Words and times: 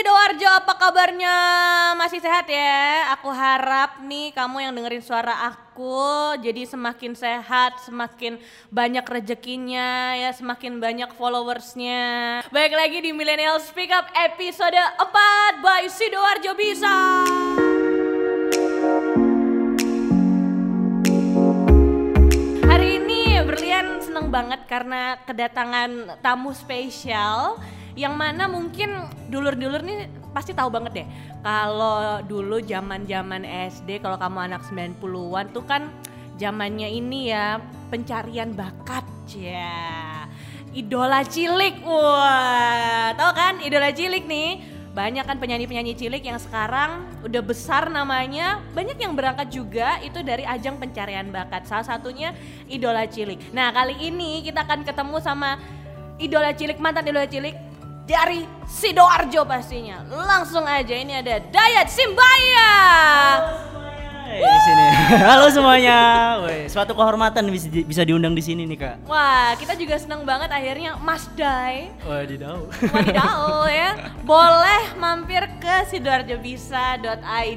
Sidoarjo, 0.00 0.48
apa 0.48 0.80
kabarnya? 0.80 1.36
Masih 1.92 2.24
sehat 2.24 2.48
ya? 2.48 3.12
Aku 3.20 3.28
harap 3.28 4.00
nih 4.00 4.32
kamu 4.32 4.64
yang 4.64 4.72
dengerin 4.72 5.04
suara 5.04 5.52
aku 5.52 6.40
jadi 6.40 6.64
semakin 6.64 7.12
sehat, 7.12 7.84
semakin 7.84 8.40
banyak 8.72 9.04
rezekinya 9.04 10.16
ya, 10.16 10.32
semakin 10.32 10.80
banyak 10.80 11.12
followersnya. 11.20 12.40
Baik 12.48 12.72
lagi 12.80 13.04
di 13.04 13.12
Millennial 13.12 13.60
Speak 13.60 13.92
Up 13.92 14.08
episode 14.16 14.72
4 14.72 15.60
by 15.60 15.84
Sidoarjo 15.92 16.52
Bisa. 16.56 16.96
Hari 22.72 22.88
ini 23.04 23.36
Berlian 23.44 24.00
seneng 24.00 24.32
banget 24.32 24.64
karena 24.64 25.20
kedatangan 25.28 26.16
tamu 26.24 26.56
spesial 26.56 27.60
yang 27.98 28.14
mana 28.14 28.46
mungkin 28.46 29.10
dulur-dulur 29.30 29.82
nih 29.82 30.06
pasti 30.30 30.54
tahu 30.54 30.70
banget 30.70 31.02
deh. 31.02 31.06
Kalau 31.42 32.22
dulu 32.22 32.62
zaman-zaman 32.62 33.42
SD 33.46 34.02
kalau 34.02 34.18
kamu 34.18 34.52
anak 34.52 34.62
90-an 34.68 35.46
tuh 35.50 35.64
kan 35.66 35.90
zamannya 36.38 36.88
ini 36.88 37.34
ya 37.34 37.58
pencarian 37.90 38.54
bakat 38.54 39.04
ya. 39.30 40.24
Idola 40.70 41.26
cilik 41.26 41.82
wah. 41.82 43.10
Tahu 43.18 43.32
kan? 43.34 43.54
Idola 43.58 43.90
cilik 43.90 44.22
nih. 44.24 44.50
Banyak 44.90 45.22
kan 45.22 45.38
penyanyi-penyanyi 45.38 45.94
cilik 45.94 46.18
yang 46.18 46.38
sekarang 46.38 47.06
udah 47.22 47.42
besar 47.46 47.86
namanya. 47.90 48.58
Banyak 48.74 48.98
yang 48.98 49.14
berangkat 49.14 49.50
juga 49.54 50.02
itu 50.02 50.18
dari 50.22 50.42
ajang 50.42 50.82
pencarian 50.82 51.30
bakat 51.30 51.66
salah 51.66 51.86
satunya 51.86 52.34
idola 52.66 53.06
cilik. 53.06 53.54
Nah 53.54 53.70
kali 53.70 53.98
ini 54.02 54.42
kita 54.42 54.66
akan 54.66 54.82
ketemu 54.82 55.22
sama 55.22 55.62
idola 56.18 56.50
cilik 56.50 56.82
mantan 56.82 57.06
idola 57.06 57.26
cilik 57.30 57.69
dari 58.10 58.42
Sidoarjo 58.66 59.46
pastinya. 59.46 60.02
Langsung 60.10 60.66
aja 60.66 60.98
ini 60.98 61.14
ada 61.22 61.38
Dayat 61.38 61.86
Simbaya 61.86 62.72
Hey, 64.30 64.38
di 64.40 64.58
sini. 64.62 64.84
Halo 65.26 65.50
semuanya. 65.50 65.98
Woi, 66.38 66.70
suatu 66.70 66.94
kehormatan 66.94 67.50
bisa 67.50 67.66
di- 67.66 67.82
bisa 67.82 68.02
diundang 68.02 68.30
di 68.30 68.38
sini 68.38 68.62
nih, 68.64 68.78
Kak. 68.78 68.96
wah 69.04 69.58
kita 69.58 69.74
juga 69.74 69.98
seneng 69.98 70.22
banget 70.22 70.46
akhirnya 70.48 70.94
Mas 70.96 71.26
Day 71.34 71.90
Wadidaw. 72.00 72.62
Wadidaw 72.70 73.66
ya 73.82 73.90
boleh 74.22 74.94
mampir 74.94 75.42
ke 75.58 75.82
sidoarjobisa.id 75.84 77.10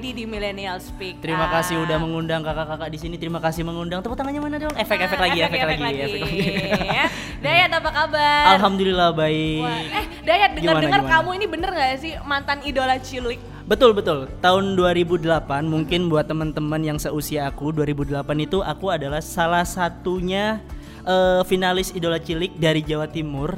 di 0.04 0.26
Millennial 0.26 0.82
Speak 0.82 1.22
Terima 1.22 1.46
Ah. 1.46 1.62
kasih 1.62 1.78
udah 1.80 1.98
mengundang 1.98 2.42
kakak-kakak 2.42 2.90
di 2.90 2.98
sini. 2.98 3.16
Terima 3.16 3.38
kasih 3.38 3.62
mengundang. 3.62 4.02
Tepuk 4.02 4.18
tangannya 4.18 4.42
mana 4.42 4.58
dong? 4.58 4.74
Efek-efek 4.74 5.14
Nah, 5.14 5.24
lagi, 5.24 5.40
efek, 5.40 5.60
lagi, 5.60 5.84
efek 5.94 6.20
lagi. 6.20 6.40
ya. 6.98 7.06
Dayat 7.38 7.70
apa 7.72 7.90
kabar? 7.92 8.44
Alhamdulillah 8.52 9.10
Wah, 9.12 9.22
baik. 9.22 9.62
eh 9.94 10.06
Dayat 10.24 10.50
dengar-dengar 10.58 11.06
kamu 11.06 11.30
ini 11.38 11.46
bener 11.46 11.70
gak 11.70 12.02
sih 12.02 12.18
mantan 12.26 12.66
idola 12.66 12.98
cilik? 12.98 13.53
Betul 13.64 13.96
betul. 13.96 14.28
Tahun 14.44 14.76
2008 14.76 15.24
mungkin 15.64 16.12
buat 16.12 16.28
teman-teman 16.28 16.84
yang 16.84 17.00
seusia 17.00 17.48
aku 17.48 17.72
2008 17.72 18.28
itu 18.44 18.60
aku 18.60 18.92
adalah 18.92 19.24
salah 19.24 19.64
satunya 19.64 20.60
eh, 21.08 21.42
finalis 21.48 21.96
idola 21.96 22.20
cilik 22.20 22.60
dari 22.60 22.84
Jawa 22.84 23.08
Timur. 23.08 23.56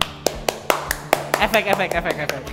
Efek 1.42 1.66
efek 1.74 1.90
efek 1.90 2.16
efek. 2.22 2.44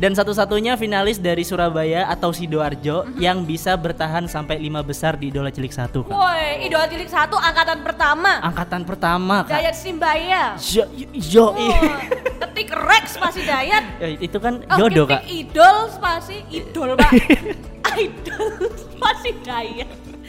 Dan 0.00 0.16
satu-satunya 0.16 0.74
finalis 0.74 1.20
dari 1.20 1.44
Surabaya 1.44 2.08
atau 2.08 2.32
Sidoarjo 2.32 3.04
Mhm. 3.04 3.20
yang 3.20 3.44
bisa 3.44 3.76
bertahan 3.76 4.24
sampai 4.24 4.56
lima 4.56 4.80
besar 4.80 5.12
di 5.14 5.28
idola 5.28 5.52
cilik 5.52 5.68
satu 5.68 6.00
kak. 6.02 6.10
Woi, 6.10 6.64
idola 6.64 6.88
cilik 6.88 7.04
satu 7.06 7.36
angkatan 7.36 7.84
pertama. 7.84 8.40
Angkatan 8.40 8.82
pertama 8.82 9.44
kak. 9.44 9.60
Dayat 9.60 9.76
Simbaya. 9.76 10.56
Yo, 10.56 10.88
yo, 11.12 11.52
Wah, 11.52 12.00
ketik 12.40 12.72
Rex 12.72 13.14
pasti 13.14 13.44
Dayat. 13.44 14.00
Eh, 14.00 14.16
itu 14.18 14.40
kan 14.40 14.64
Oh, 14.66 14.80
jodoh 14.80 15.04
ketik 15.04 15.20
kak. 15.20 15.22
idol 15.28 15.76
spasi 15.90 16.36
idol 16.48 16.96
pak 16.96 17.10
idol 18.00 18.48
spasi 18.72 19.30
Dayat 19.42 19.88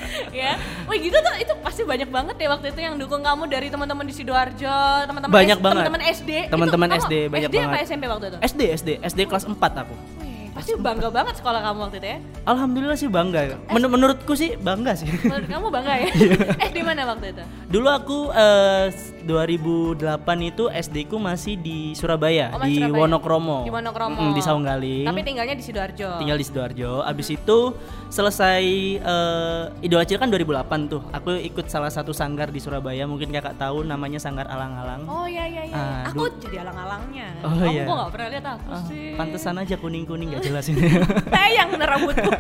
ya 0.36 0.52
wih 0.86 1.00
gitu 1.02 1.18
tuh 1.18 1.34
itu 1.38 1.54
pasti 1.60 1.82
banyak 1.84 2.08
banget 2.08 2.36
ya 2.36 2.48
waktu 2.50 2.68
itu 2.70 2.80
yang 2.80 2.96
dukung 2.96 3.22
kamu 3.22 3.44
dari 3.46 3.68
teman-teman 3.68 4.04
di 4.04 4.14
sidoarjo 4.14 4.78
teman-teman 5.04 5.32
Banyak 5.32 5.56
S- 5.56 5.62
banget. 5.62 5.84
teman-teman 5.84 6.02
SD 6.12 6.32
Teman-teman 6.48 6.90
SD 6.96 7.14
banyak 7.28 7.48
SD 7.48 7.58
apa 7.58 7.66
banget. 7.68 7.86
SMP 7.86 8.04
waktu 8.06 8.26
itu 8.28 8.38
SD 8.42 8.62
SD 8.74 8.90
SD 9.04 9.20
kelas 9.26 9.46
4 9.46 9.56
aku. 9.56 9.96
Wih, 10.20 10.52
pasti 10.52 10.72
bangga 10.76 11.08
banget 11.08 11.34
sekolah 11.36 11.60
kamu 11.62 11.80
waktu 11.82 11.98
itu 11.98 12.08
ya 12.10 12.18
Alhamdulillah 12.44 12.96
sih 12.96 13.08
bangga. 13.08 13.42
Men- 13.68 13.88
menurutku 13.88 14.34
sih 14.34 14.58
bangga 14.58 14.94
sih. 14.94 15.08
menurut 15.22 15.48
kamu 15.48 15.68
bangga 15.70 15.94
ya 15.98 16.10
eh 16.64 16.70
di 16.70 16.82
mana 16.82 17.02
waktu 17.06 17.32
itu 17.32 17.44
Dulu 17.70 17.88
aku 17.90 18.18
eh, 18.30 18.86
2008 19.22 20.02
itu 20.44 20.64
SD 20.68 20.98
ku 21.06 21.18
masih 21.18 21.56
di 21.56 21.94
Surabaya, 21.94 22.52
Oh, 22.52 22.60
di 22.60 22.78
Surabaya. 22.78 23.00
Wonokromo. 23.00 23.58
Di 23.62 23.72
Wonokromo. 23.72 24.18
Mm, 24.18 24.32
di 24.32 24.42
Saunggaling. 24.42 25.06
tapi 25.06 25.20
tinggalnya 25.22 25.54
di 25.54 25.62
sidoarjo 25.62 26.10
tinggal 26.18 26.36
di 26.36 26.44
Sidoarjo. 26.44 26.92
Abis 27.02 27.28
itu 27.30 27.60
selesai 28.08 28.64
eh, 28.98 29.64
Idola 29.82 30.04
Cilik 30.04 30.20
kan 30.20 30.30
2008 30.30 30.66
tuh. 30.88 31.02
Aku 31.12 31.32
ikut 31.34 31.66
salah 31.68 31.90
satu 31.90 32.12
sanggar 32.12 32.48
di 32.48 32.58
Surabaya. 32.58 33.04
Mungkin 33.04 33.30
kakak 33.30 33.56
tahu 33.56 33.82
namanya 33.82 34.18
Sanggar 34.18 34.46
Alang-alang. 34.46 35.06
oh 35.06 35.26
iya 35.26 35.46
iya 35.46 35.64
iya 35.64 35.76
Ah, 35.76 36.02
aku 36.08 36.28
jadi 36.38 36.62
alang-alangnya 36.62 37.28
Oh, 37.42 37.50
kamu 37.52 37.72
iya. 37.72 37.84
kok 37.84 37.96
gak 37.98 38.12
pernah 38.12 38.28
lihat 38.30 38.46
aku 38.52 38.70
Ah, 38.70 38.82
sih 38.86 39.06
pantesan 39.16 39.56
aja 39.58 39.76
kuning-kuning 39.76 40.28
gak 40.32 40.44
jelas 40.44 40.66
ini. 40.68 40.84
bener 41.72 41.88
rambutku 41.88 42.32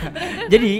Jadi 0.52 0.72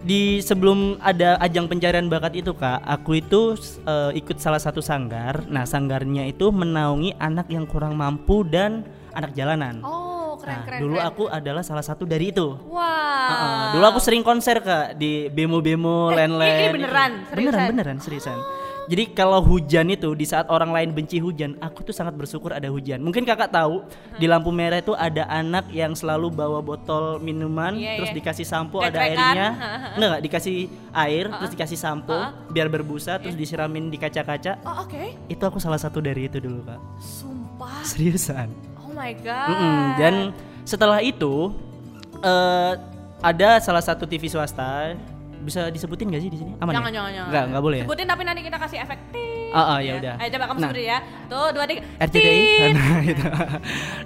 di 0.00 0.40
sebelum 0.40 0.96
ada 0.98 1.36
ajang 1.38 1.66
pencarian 1.66 2.06
bakat 2.06 2.32
itu 2.34 2.52
kak, 2.52 2.80
aku 2.80 3.18
itu 3.18 3.54
eh, 3.82 4.10
ikut 4.14 4.36
salah 4.36 4.56
satu 4.56 4.80
sanggar. 4.80 5.44
Nah 5.46 5.62
sanggarnya 5.62 6.24
itu 6.24 6.48
menaungi 6.48 7.14
anak 7.16 7.48
yang 7.48 7.64
kurang 7.64 7.94
mampu 7.94 8.42
dan 8.42 8.82
anak 9.10 9.32
jalanan. 9.32 9.82
oh 9.82 10.08
keren 10.36 10.54
Nah, 10.54 10.64
keren 10.64 10.80
dulu 10.80 10.96
keren. 10.96 11.06
aku 11.06 11.24
adalah 11.26 11.60
salah 11.60 11.82
satu 11.82 12.04
dari 12.04 12.30
itu. 12.30 12.56
Wah. 12.66 13.28
Heeh, 13.28 13.64
dulu 13.74 13.84
aku 13.86 14.00
sering 14.00 14.22
konser 14.22 14.58
kak 14.58 14.96
di 14.96 15.28
bemo-bemo, 15.28 16.08
Eh, 16.08 16.16
land-land. 16.16 16.48
ini 16.50 16.64
itu. 16.64 16.76
beneran, 16.78 17.10
Beneran, 17.12 17.28
seriusan? 17.28 17.68
beneran, 17.68 17.96
seriusan. 18.00 18.38
Jadi 18.90 19.14
kalau 19.14 19.38
hujan 19.38 19.86
itu 19.86 20.18
di 20.18 20.26
saat 20.26 20.50
orang 20.50 20.74
lain 20.74 20.90
benci 20.90 21.22
hujan, 21.22 21.54
aku 21.62 21.86
tuh 21.86 21.94
sangat 21.94 22.18
bersyukur 22.18 22.50
ada 22.50 22.66
hujan. 22.66 22.98
Mungkin 22.98 23.22
kakak 23.22 23.54
tahu 23.54 23.86
di 24.18 24.26
lampu 24.26 24.50
merah 24.50 24.82
itu 24.82 24.98
ada 24.98 25.30
anak 25.30 25.70
yang 25.70 25.94
selalu 25.94 26.26
bawa 26.26 26.58
botol 26.58 27.22
minuman, 27.22 27.78
Iya, 27.78 28.02
terus 28.02 28.10
iya. 28.10 28.16
dikasih 28.18 28.42
sampo 28.42 28.82
ada 28.82 28.98
airnya, 28.98 29.46
enggak, 29.94 30.08
enggak 30.10 30.22
dikasih 30.26 30.56
air, 30.90 31.24
terus 31.30 31.50
dikasih 31.54 31.78
sampo 31.78 32.18
Ha-ha. 32.18 32.50
biar 32.50 32.66
berbusa, 32.66 33.22
terus 33.22 33.38
disiramin 33.38 33.88
di 33.88 33.96
kaca-kaca. 33.96 34.58
Oh 34.66 34.82
oke. 34.82 35.14
Itu 35.30 35.42
aku 35.46 35.62
salah 35.62 35.78
satu 35.78 36.02
dari 36.02 36.26
itu 36.26 36.42
dulu 36.42 36.66
kak. 36.66 36.80
Sumpah. 36.98 37.86
Seriusan. 37.86 38.50
Oh 38.74 38.90
my 38.90 39.14
god. 39.22 39.48
Mm-mm, 39.54 39.78
Dan 40.02 40.14
setelah 40.66 40.98
itu 40.98 41.54
eh 42.20 42.74
ada 43.20 43.60
salah 43.60 43.84
satu 43.84 44.02
TV 44.02 44.26
swasta 44.26 44.96
bisa 45.40 45.68
disebutin 45.68 46.12
gak 46.12 46.22
sih 46.22 46.30
di 46.30 46.38
sini? 46.38 46.52
Aman 46.58 46.72
jangan 46.72 46.88
ya? 46.88 46.94
jangan 46.94 47.10
jangan. 47.10 47.30
Nggak, 47.30 47.44
nggak 47.50 47.62
boleh 47.62 47.76
ya? 47.76 47.84
Sebutin 47.84 48.06
tapi 48.06 48.22
nanti 48.22 48.40
kita 48.40 48.58
kasih 48.58 48.78
efek. 48.80 48.98
Ah, 49.50 49.58
ah, 49.66 49.78
ya 49.82 49.98
udah. 49.98 50.14
Ayo 50.16 50.28
coba 50.30 50.44
kamu 50.46 50.58
Nah. 50.58 50.68
sebutin 50.70 50.84
ya. 50.86 50.98
Tuh 51.26 51.46
dua 51.50 51.64
tiga. 51.66 51.80
RCTI. 51.98 52.38
Nah, 52.70 53.00
itu. 53.02 53.24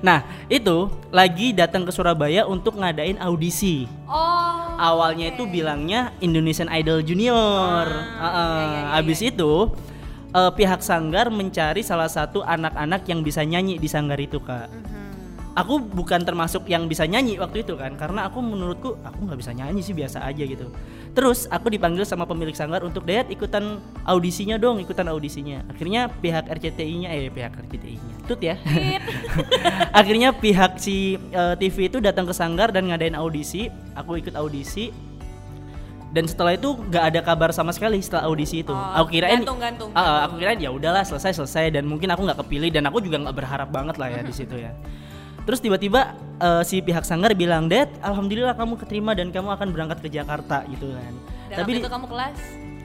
nah, 0.00 0.19
itu 0.49 0.77
lagi 1.11 1.47
datang 1.53 1.84
ke 1.84 1.93
Surabaya 1.93 2.49
untuk 2.49 2.81
ngadain 2.81 3.21
audisi. 3.21 3.84
Oh. 4.09 4.73
Awalnya 4.75 5.37
itu 5.37 5.44
bilangnya 5.44 6.17
Indonesian 6.19 6.67
Idol 6.69 7.05
Junior. 7.05 7.87
Ah, 7.87 8.00
Ah, 8.17 8.25
ah. 8.25 8.33
iya, 8.33 8.65
iya, 8.65 8.81
iya, 8.89 8.99
Abis 8.99 9.21
itu 9.21 9.53
eh, 10.31 10.50
pihak 10.50 10.81
sanggar 10.81 11.28
mencari 11.28 11.84
salah 11.84 12.09
satu 12.09 12.41
anak-anak 12.41 13.05
yang 13.05 13.21
bisa 13.21 13.44
nyanyi 13.44 13.77
di 13.77 13.87
sanggar 13.87 14.17
itu, 14.17 14.41
Kak. 14.41 14.67
Mhm. 14.67 15.03
Aku 15.54 15.78
bukan 15.78 16.26
termasuk 16.26 16.66
yang 16.66 16.91
bisa 16.91 17.06
nyanyi 17.06 17.38
waktu 17.38 17.62
itu 17.62 17.78
kan 17.78 17.94
karena 17.94 18.26
aku 18.26 18.42
menurutku 18.42 18.98
aku 19.06 19.19
nggak 19.22 19.38
bisa 19.38 19.53
nyanyi 19.54 19.81
sih 19.81 19.94
biasa 19.94 20.26
aja 20.26 20.42
gitu. 20.42 20.66
Terus 21.15 21.47
aku 21.47 21.70
dipanggil 21.70 22.03
sama 22.03 22.26
pemilik 22.26 22.54
sanggar 22.59 22.82
untuk 22.82 23.06
Dayat 23.06 23.31
ikutan 23.31 23.78
audisinya 24.03 24.59
dong 24.59 24.82
ikutan 24.82 25.06
audisinya. 25.06 25.62
Akhirnya 25.70 26.10
pihak 26.10 26.50
RCTI-nya 26.50 27.09
eh 27.14 27.31
pihak 27.31 27.54
RCTI-nya 27.54 28.14
tut 28.26 28.43
ya. 28.43 28.59
Akhirnya 29.98 30.34
pihak 30.34 30.82
si 30.82 31.16
eh, 31.31 31.54
TV 31.54 31.87
itu 31.87 32.02
datang 32.02 32.26
ke 32.26 32.34
sanggar 32.34 32.75
dan 32.75 32.90
ngadain 32.90 33.14
audisi 33.14 33.70
aku 33.94 34.19
ikut 34.19 34.34
audisi. 34.34 34.90
Dan 36.14 36.31
setelah 36.31 36.55
itu 36.55 36.79
nggak 36.79 37.05
ada 37.11 37.20
kabar 37.26 37.50
sama 37.50 37.75
sekali 37.75 37.99
setelah 37.99 38.31
audisi 38.31 38.62
itu. 38.62 38.70
Oh, 38.70 39.02
aku 39.02 39.19
kirain 39.19 39.43
gantung-gantung. 39.43 39.90
Ah, 39.99 40.02
ah, 40.02 40.19
aku 40.31 40.38
kirain 40.38 40.62
ya 40.62 40.70
udahlah 40.70 41.02
selesai 41.02 41.43
selesai 41.43 41.75
dan 41.75 41.90
mungkin 41.90 42.06
aku 42.06 42.23
nggak 42.23 42.38
kepilih 42.38 42.70
dan 42.70 42.87
aku 42.87 43.02
juga 43.02 43.19
nggak 43.19 43.34
berharap 43.34 43.69
banget 43.75 43.99
lah 43.99 44.14
ya 44.14 44.23
di 44.23 44.31
situ 44.31 44.55
ya 44.55 44.70
terus 45.44 45.61
tiba-tiba 45.61 46.12
eh, 46.38 46.62
si 46.62 46.81
pihak 46.81 47.05
sanggar 47.05 47.32
bilang 47.32 47.69
Dad 47.69 47.88
alhamdulillah 48.00 48.52
kamu 48.52 48.76
keterima 48.76 49.12
dan 49.12 49.29
kamu 49.29 49.49
akan 49.52 49.69
berangkat 49.70 50.00
ke 50.00 50.08
Jakarta 50.08 50.64
gitu 50.67 50.91
kan 50.91 51.14
Dan 51.49 51.56
tapi 51.61 51.70
itu 51.79 51.87
kamu 51.87 52.06
kelas 52.08 52.38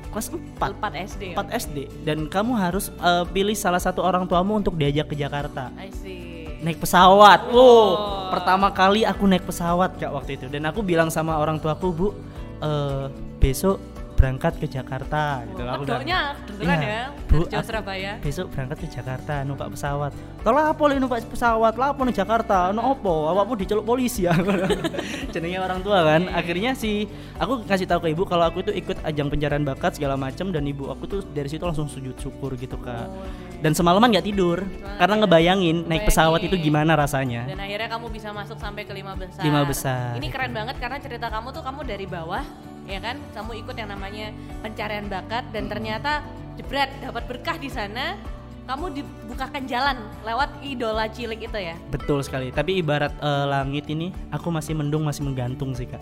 kelas 0.10 0.28
4 0.34 0.58
4 0.58 1.06
SD. 1.06 1.24
ya? 1.32 1.36
4 1.38 1.60
SD 1.62 1.78
dan 2.04 2.26
kamu 2.26 2.52
harus 2.54 2.90
eh, 2.92 3.26
pilih 3.30 3.54
salah 3.54 3.80
satu 3.80 4.02
orang 4.02 4.26
tuamu 4.26 4.58
untuk 4.58 4.74
diajak 4.74 5.08
ke 5.08 5.16
Jakarta 5.16 5.70
I 5.76 5.90
see. 5.92 6.50
naik 6.60 6.78
pesawat. 6.78 7.48
Wow. 7.50 7.56
Wow, 7.56 8.36
pertama 8.36 8.68
kali 8.70 9.08
aku 9.08 9.24
naik 9.24 9.48
pesawat 9.48 9.96
kak 9.96 10.12
waktu 10.12 10.36
itu 10.36 10.46
dan 10.48 10.68
aku 10.68 10.84
bilang 10.84 11.08
sama 11.08 11.40
orang 11.40 11.56
tuaku 11.56 11.88
bu, 11.90 12.08
eh, 12.60 13.08
besok 13.38 13.80
berangkat 14.20 14.60
ke 14.60 14.68
Jakarta 14.68 15.48
gitu 15.48 15.64
Wah, 15.64 15.74
aku 15.74 15.84
udah 15.86 15.98
kedengeran 16.04 16.36
Iya. 16.60 16.76
ya, 16.84 17.04
Bu, 17.26 17.48
aku- 17.48 17.64
Surabaya. 17.64 18.12
besok 18.20 18.52
berangkat 18.52 18.78
ke 18.84 18.88
Jakarta 18.92 19.34
numpak 19.42 19.72
pesawat 19.72 20.12
tol 20.40 20.54
apa 20.54 20.84
li 20.86 21.00
numpak 21.00 21.24
pesawat 21.26 21.74
lapo 21.74 22.04
nih 22.04 22.12
Jakarta 22.14 22.70
no 22.70 22.92
opo 22.92 23.32
awakmu 23.32 23.56
diceluk 23.56 23.88
polisi 23.88 24.28
ya 24.28 24.36
jenenge 25.34 25.58
orang 25.58 25.80
tua 25.80 26.04
kan 26.04 26.22
Iya. 26.22 26.36
akhirnya 26.36 26.72
si 26.74 27.08
aku 27.36 27.64
kasih 27.64 27.86
tahu 27.86 28.04
ke 28.04 28.12
ibu 28.12 28.24
kalau 28.24 28.44
aku 28.44 28.60
itu 28.62 28.76
ikut 28.76 29.00
ajang 29.02 29.28
pencarian 29.28 29.64
bakat 29.64 29.96
segala 29.96 30.16
macam 30.16 30.50
dan 30.50 30.64
ibu 30.64 30.88
aku 30.88 31.04
tuh 31.06 31.20
dari 31.26 31.48
situ 31.48 31.64
langsung 31.64 31.88
sujud 31.88 32.16
syukur 32.16 32.54
gitu 32.56 32.76
kak 32.76 33.02
Oh, 33.02 33.24
dan 33.58 33.72
semalaman 33.72 34.10
nggak 34.10 34.26
tidur 34.26 34.60
karena 34.98 35.16
ngebayangin 35.18 35.86
naik 35.86 36.04
pesawat 36.04 36.42
itu 36.42 36.60
gimana 36.60 36.94
rasanya 36.94 37.48
Dan 37.48 37.56
akhirnya 37.58 37.88
kamu 37.88 38.08
bisa 38.10 38.30
masuk 38.30 38.58
sampai 38.58 38.84
ke 38.84 38.92
lima 38.92 39.14
besar. 39.14 39.40
Lima 39.40 39.62
besar. 39.64 40.16
Ini 40.16 40.28
keren 40.28 40.52
banget 40.52 40.76
karena 40.78 40.98
cerita 40.98 41.28
kamu 41.28 41.48
tuh 41.50 41.62
kamu 41.62 41.80
dari 41.84 42.04
bawah, 42.04 42.44
ya 42.90 43.00
kan? 43.00 43.22
Kamu 43.38 43.54
ikut 43.62 43.76
yang 43.78 43.94
namanya 43.94 44.34
pencarian 44.66 45.06
bakat 45.06 45.46
dan 45.54 45.70
ternyata 45.70 46.26
jebret 46.58 46.90
dapat 47.00 47.24
berkah 47.30 47.56
di 47.62 47.70
sana. 47.70 48.18
Kamu 48.70 48.94
dibukakan 48.94 49.66
jalan 49.66 49.98
lewat 50.22 50.62
idola 50.62 51.10
cilik 51.10 51.42
itu 51.42 51.58
ya. 51.58 51.74
betul 51.90 52.22
sekali 52.22 52.54
tapi 52.54 52.78
ibarat 52.78 53.10
eh, 53.18 53.46
langit 53.50 53.90
ini 53.90 54.14
aku 54.30 54.54
masih 54.54 54.78
mendung 54.78 55.10
masih 55.10 55.26
menggantung 55.26 55.74
sih 55.74 55.90
kak 55.90 55.98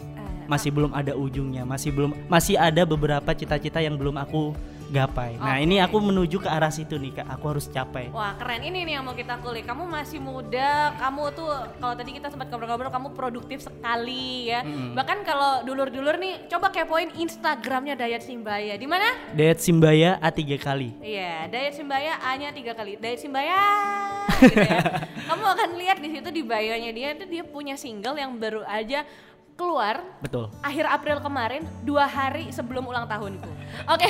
Eh, 0.48 0.52
masih 0.52 0.72
belum 0.72 0.96
ada 0.96 1.12
ujungnya 1.12 1.68
masih 1.68 1.92
belum 1.92 2.16
masih 2.32 2.56
ada 2.56 2.88
beberapa 2.88 3.36
cita-cita 3.36 3.84
yang 3.84 4.00
belum 4.00 4.16
aku 4.16 4.56
gapai 4.90 5.38
nah 5.38 5.60
ini 5.60 5.80
aku 5.80 6.00
menuju 6.00 6.40
ke 6.42 6.50
arah 6.50 6.72
situ 6.72 6.96
nih 6.98 7.22
kak 7.22 7.28
aku 7.28 7.46
harus 7.56 7.66
capai 7.68 8.10
Wah 8.12 8.34
keren 8.40 8.64
ini 8.64 8.88
nih 8.88 8.94
yang 8.98 9.06
mau 9.06 9.14
kita 9.14 9.38
kulik. 9.44 9.68
Kamu 9.68 9.86
masih 9.86 10.18
muda, 10.18 10.96
kamu 10.98 11.24
tuh 11.38 11.50
kalau 11.78 11.94
tadi 11.94 12.18
kita 12.18 12.32
sempat 12.32 12.50
ngobrol-ngobrol 12.50 12.90
kamu 12.90 13.10
produktif 13.14 13.62
sekali 13.62 14.50
ya. 14.50 14.64
Mm-mm. 14.66 14.98
Bahkan 14.98 15.18
kalau 15.22 15.62
dulur-dulur 15.68 16.18
nih, 16.18 16.50
coba 16.50 16.74
kepoin 16.74 17.14
Instagramnya 17.20 17.94
Dayat 17.94 18.26
Simbaya. 18.26 18.74
Di 18.80 18.88
mana? 18.90 19.06
Diet 19.38 19.60
Simbaya 19.62 20.18
A 20.18 20.34
tiga 20.34 20.58
kali 20.58 20.98
Iya, 21.04 21.46
Dayat 21.52 21.78
Simbaya 21.78 22.18
A-nya 22.26 22.50
tiga 22.56 22.74
kali. 22.74 22.98
Dayat 22.98 23.20
Simbaya, 23.22 23.60
gitu 24.42 24.58
ya. 24.58 24.82
Kamu 25.28 25.46
akan 25.46 25.70
lihat 25.78 25.98
di 26.02 26.10
situ 26.10 26.30
di 26.32 26.42
bio-nya 26.42 26.92
dia 26.92 27.10
itu 27.14 27.26
dia 27.28 27.44
punya 27.44 27.76
single 27.78 28.18
yang 28.18 28.34
baru 28.40 28.64
aja 28.66 29.04
keluar 29.58 30.06
betul 30.22 30.54
akhir 30.62 30.86
April 30.86 31.18
kemarin, 31.20 31.66
dua 31.82 32.06
hari 32.06 32.48
sebelum 32.50 32.86
ulang 32.86 33.04
tahunku. 33.04 33.50
Oke, 33.90 34.08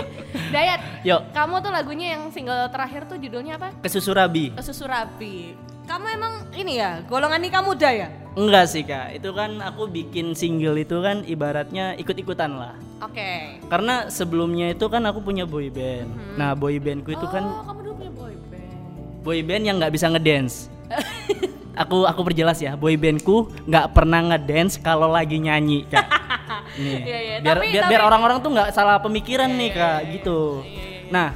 Dayat, 0.54 0.82
yuk 1.00 1.22
kamu 1.30 1.62
tuh 1.62 1.70
lagunya 1.70 2.18
yang 2.18 2.28
single 2.28 2.66
terakhir 2.68 3.06
tuh 3.06 3.16
judulnya 3.16 3.56
apa? 3.56 3.70
kesusurabi 3.80 4.52
Kesusurabi. 4.52 5.54
Kamu 5.88 6.04
emang 6.04 6.34
ini 6.52 6.76
ya, 6.76 7.00
golongan 7.06 7.40
nikah 7.40 7.64
muda 7.64 7.88
ya? 7.88 8.12
enggak 8.34 8.70
sih 8.70 8.86
kak 8.86 9.18
itu 9.18 9.34
kan 9.34 9.58
aku 9.58 9.90
bikin 9.90 10.30
single 10.30 10.78
itu 10.78 11.02
kan 11.02 11.26
ibaratnya 11.26 11.98
ikut-ikutan 11.98 12.54
lah 12.54 12.70
Oke. 13.02 13.58
karena 13.66 14.06
sebelumnya 14.06 14.70
itu 14.70 14.86
kan 14.86 15.02
aku 15.02 15.18
punya 15.18 15.42
boy 15.42 15.66
band 15.66 16.06
nah 16.38 16.54
boy 16.54 16.78
bandku 16.78 17.10
itu 17.10 17.26
kan 17.26 17.42
Oh, 17.42 17.66
kamu 17.66 17.80
dulu 17.82 17.94
punya 17.98 18.12
boyband. 18.14 18.70
boy 19.26 19.38
band 19.42 19.62
yang 19.66 19.76
nggak 19.82 19.90
bisa 19.90 20.06
ngedance 20.06 20.70
aku 21.74 22.04
aku 22.04 22.20
perjelas 22.22 22.58
ya 22.58 22.74
boy 22.74 22.94
bandku 22.94 23.46
nggak 23.64 23.86
pernah 23.92 24.20
ngedance 24.24 24.76
kalau 24.76 25.06
lagi 25.06 25.38
nyanyi 25.38 25.86
kak 25.86 26.06
nih 26.82 26.98
Iya, 27.00 27.18
iya. 27.18 27.36
biar 27.38 27.56
Tapi- 27.56 27.70
biar, 27.70 27.82
tapi- 27.82 27.90
biar 27.90 28.02
orang-orang 28.02 28.38
tuh 28.38 28.50
nggak 28.50 28.68
salah 28.72 28.98
pemikiran 28.98 29.48
Iya, 29.48 29.58
nih 29.58 29.68
iya, 29.68 29.78
kak 29.78 29.98
iya, 29.98 30.10
gitu 30.12 30.40
iya, 30.62 30.74
iya. 30.74 31.00
nah 31.08 31.28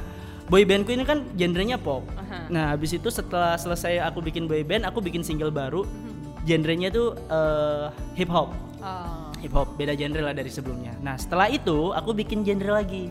boy 0.45 0.63
bandku 0.63 0.91
ini 0.91 1.03
kan 1.03 1.23
genrenya 1.33 1.77
pop 1.77 2.03
Aha. 2.13 2.47
nah 2.47 2.65
habis 2.71 2.91
itu 2.91 3.07
setelah 3.07 3.55
selesai 3.55 4.03
aku 4.03 4.19
bikin 4.21 4.45
boy 4.45 4.61
band 4.61 4.83
aku 4.83 4.99
bikin 4.99 5.23
single 5.23 5.49
baru 5.49 5.87
Mhm. 5.87 6.43
genrenya 6.43 6.89
tuh 6.89 7.15
eh, 7.15 7.85
hip 8.13 8.27
hop 8.27 8.51
Oh. 8.83 9.31
hip 9.39 9.51
hop 9.51 9.73
beda 9.73 9.95
genre 9.95 10.19
lah 10.21 10.35
dari 10.35 10.51
sebelumnya. 10.51 10.91
Nah 10.99 11.15
setelah 11.15 11.47
itu 11.47 11.95
aku 11.95 12.11
bikin 12.11 12.43
genre 12.43 12.75
lagi 12.75 13.07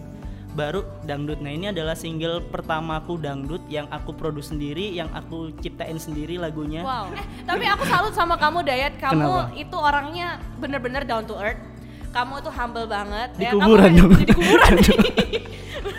baru 0.53 0.85
dangdut. 1.09 1.41
Nah 1.41 1.53
ini 1.53 1.73
adalah 1.73 1.97
single 1.97 2.45
pertamaku 2.45 3.17
dangdut 3.17 3.65
yang 3.73 3.89
aku 3.89 4.13
produce 4.13 4.53
sendiri, 4.53 4.93
yang 4.93 5.09
aku 5.17 5.53
ciptain 5.65 5.97
sendiri 5.97 6.37
lagunya. 6.37 6.85
Wow. 6.85 7.13
Eh, 7.13 7.25
tapi 7.49 7.65
aku 7.65 7.89
salut 7.89 8.13
sama 8.13 8.37
kamu 8.37 8.65
Dayat. 8.65 9.01
Kamu 9.01 9.17
Kenapa? 9.17 9.57
itu 9.57 9.77
orangnya 9.77 10.37
bener-bener 10.61 11.03
down 11.09 11.25
to 11.25 11.35
earth. 11.41 11.59
Kamu 12.13 12.45
tuh 12.45 12.53
humble 12.53 12.85
banget. 12.85 13.33
Di 13.41 13.49
ya. 13.49 13.53
kuburan 13.57 13.91
kamu, 13.97 13.99
dong. 13.99 14.11
Di 14.21 14.35
kuburan. 14.37 14.73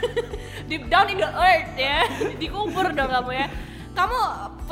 Deep 0.70 0.84
down 0.88 1.08
in 1.10 1.18
the 1.18 1.30
earth 1.30 1.74
ya. 1.74 2.00
Dikubur 2.38 2.94
dong 2.94 3.10
kamu 3.10 3.32
ya. 3.34 3.48
Kamu 3.94 4.18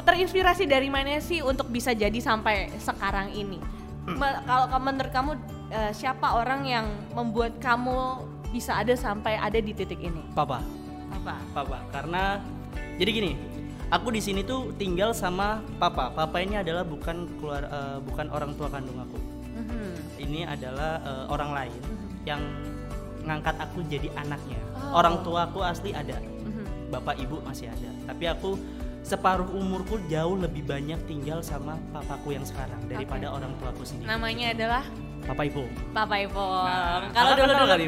terinspirasi 0.01 0.65
dari 0.65 0.89
mana 0.89 1.17
sih 1.21 1.41
untuk 1.41 1.69
bisa 1.69 1.93
jadi 1.93 2.17
sampai 2.21 2.73
sekarang 2.77 3.33
ini? 3.33 3.57
Me- 4.05 4.41
Kalau 4.45 4.65
kamu- 4.69 4.85
menurut 4.85 5.13
kamu 5.13 5.31
eh, 5.73 5.91
siapa 5.93 6.37
orang 6.37 6.65
yang 6.65 6.85
membuat 7.13 7.57
kamu 7.57 8.21
bisa 8.51 8.77
ada 8.77 8.93
sampai 8.93 9.39
ada 9.39 9.57
di 9.57 9.71
titik 9.71 9.97
ini? 9.97 10.21
Papa, 10.35 10.59
Apa? 11.11 11.35
papa. 11.55 11.79
Karena 11.89 12.37
jadi 12.99 13.09
gini, 13.09 13.31
aku 13.89 14.11
di 14.11 14.21
sini 14.21 14.43
tuh 14.43 14.75
tinggal 14.75 15.15
sama 15.15 15.63
papa. 15.79 16.11
Papa 16.11 16.37
ini 16.43 16.59
adalah 16.59 16.83
bukan 16.83 17.25
keluar, 17.39 17.63
eh, 17.65 17.97
bukan 18.03 18.27
orang 18.29 18.51
tua 18.59 18.67
kandung 18.67 18.99
aku. 18.99 19.17
Mhm. 19.55 19.91
Ini 20.19 20.39
adalah 20.45 20.99
eh, 21.01 21.25
orang 21.31 21.51
lain 21.55 21.81
yang 22.27 22.41
ngangkat 23.25 23.55
aku 23.57 23.81
jadi 23.87 24.11
anaknya. 24.19 24.59
Oh. 24.77 24.99
Orang 24.99 25.23
tua 25.23 25.47
aku 25.47 25.63
asli 25.63 25.95
ada. 25.95 26.19
Mhm. 26.19 26.91
bapak 26.91 27.15
ibu 27.23 27.39
masih 27.47 27.71
ada 27.71 27.87
tapi 28.03 28.27
aku 28.27 28.59
separuh 29.01 29.47
umurku 29.55 29.97
jauh 30.11 30.35
lebih 30.35 30.67
banyak 30.67 30.99
tinggal 31.07 31.39
sama 31.41 31.79
papaku 31.89 32.35
yang 32.35 32.43
sekarang 32.43 32.77
daripada 32.85 33.31
orang 33.31 33.55
tuaku 33.57 33.87
sendiri 33.87 34.05
Namanya 34.05 34.51
adalah 34.53 34.83
papa 35.25 35.41
ibu 35.45 35.63
Papa 35.91 36.15
Ipong. 36.17 36.65
Nah, 36.65 37.11
kalau 37.13 37.31
dulu 37.37 37.51
dulu 37.53 37.65
kali, 37.67 37.85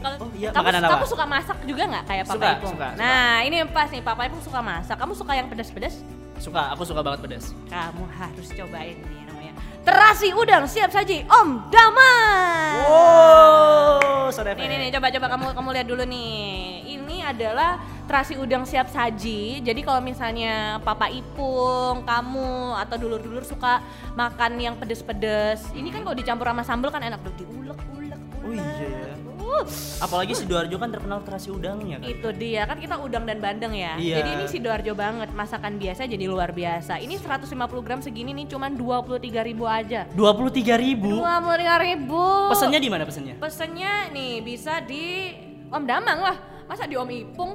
kalau 0.00 0.16
Oh, 0.16 0.30
iya, 0.38 0.48
kamu, 0.54 0.68
kamu 0.80 1.06
suka 1.06 1.24
masak 1.26 1.56
juga 1.66 1.82
nggak 1.86 2.04
kayak 2.08 2.24
Papa 2.24 2.36
Suka, 2.38 2.48
Ipong? 2.56 2.72
suka, 2.72 2.86
suka. 2.94 3.00
Nah 3.00 3.34
ini 3.44 3.54
yang 3.60 3.70
pas 3.70 3.88
nih 3.90 4.02
Papa 4.02 4.22
Ipong 4.30 4.42
suka 4.42 4.60
masak. 4.64 4.96
Kamu 4.96 5.12
suka 5.12 5.32
yang 5.36 5.46
pedas-pedas? 5.50 6.00
suka 6.36 6.68
aku 6.72 6.84
suka 6.84 7.00
banget 7.00 7.20
pedas 7.24 7.56
Kamu 7.72 8.04
harus 8.12 8.48
cobain 8.52 8.96
nih 9.08 9.22
namanya 9.24 9.52
terasi 9.86 10.36
udang 10.36 10.68
siap 10.68 10.92
saji 10.92 11.24
Om 11.24 11.48
Daman. 11.72 12.74
wow 12.90 14.28
Nih 14.28 14.66
nih 14.66 14.78
nih 14.82 14.90
coba 14.98 15.08
coba 15.14 15.26
kamu 15.32 15.44
kamu 15.54 15.68
lihat 15.78 15.86
dulu 15.86 16.02
nih. 16.02 16.82
Ini 16.98 17.16
adalah 17.30 17.78
terasi 18.06 18.38
udang 18.38 18.62
siap 18.62 18.86
saji. 18.88 19.60
Jadi 19.60 19.80
kalau 19.82 19.98
misalnya 19.98 20.78
Papa 20.80 21.10
Ipung, 21.10 22.06
kamu 22.06 22.78
atau 22.78 22.96
dulur-dulur 22.96 23.42
suka 23.42 23.82
makan 24.14 24.56
yang 24.56 24.74
pedes-pedes, 24.78 25.74
ini 25.74 25.90
kan 25.90 26.06
kalau 26.06 26.14
dicampur 26.14 26.46
sama 26.46 26.62
sambal 26.62 26.88
kan 26.88 27.02
enak 27.02 27.18
tuh 27.20 27.34
diulek 27.36 27.78
ulek. 27.92 28.20
oh 28.46 28.52
iya 28.54 28.86
ya 28.86 29.14
Uh, 29.46 29.62
apalagi 30.02 30.34
sidoarjo 30.34 30.74
kan 30.74 30.90
terkenal 30.90 31.22
terasi 31.22 31.54
udangnya 31.54 32.02
kan 32.02 32.10
itu 32.10 32.28
dia 32.34 32.66
kan 32.66 32.82
kita 32.82 32.98
udang 32.98 33.22
dan 33.30 33.38
bandeng 33.38 33.78
ya. 33.78 33.94
Iya. 33.94 34.18
Jadi 34.18 34.30
ini 34.34 34.44
sidoarjo 34.50 34.92
banget. 34.98 35.30
Masakan 35.30 35.78
biasa 35.78 36.02
jadi 36.10 36.26
luar 36.26 36.50
biasa. 36.50 36.98
Ini 36.98 37.14
150 37.14 37.54
gram 37.86 38.02
segini 38.02 38.34
nih 38.34 38.50
cuman 38.50 38.74
23.000 38.74 39.46
ribu 39.46 39.64
aja. 39.70 40.02
dua 40.18 40.34
puluh 40.34 40.50
tiga 40.50 40.74
ribu 40.74 41.22
23.000 41.22 41.62
ribu. 41.78 42.22
pesennya 42.50 42.80
di 42.82 42.90
mana 42.90 43.06
pesennya 43.06 43.34
Pesennya 43.38 43.92
nih 44.10 44.42
bisa 44.42 44.82
di 44.82 45.30
Om 45.70 45.84
Damang 45.86 46.18
lah. 46.26 46.36
Masa 46.66 46.82
di 46.82 46.94
Om 46.94 47.06
Ipung? 47.08 47.54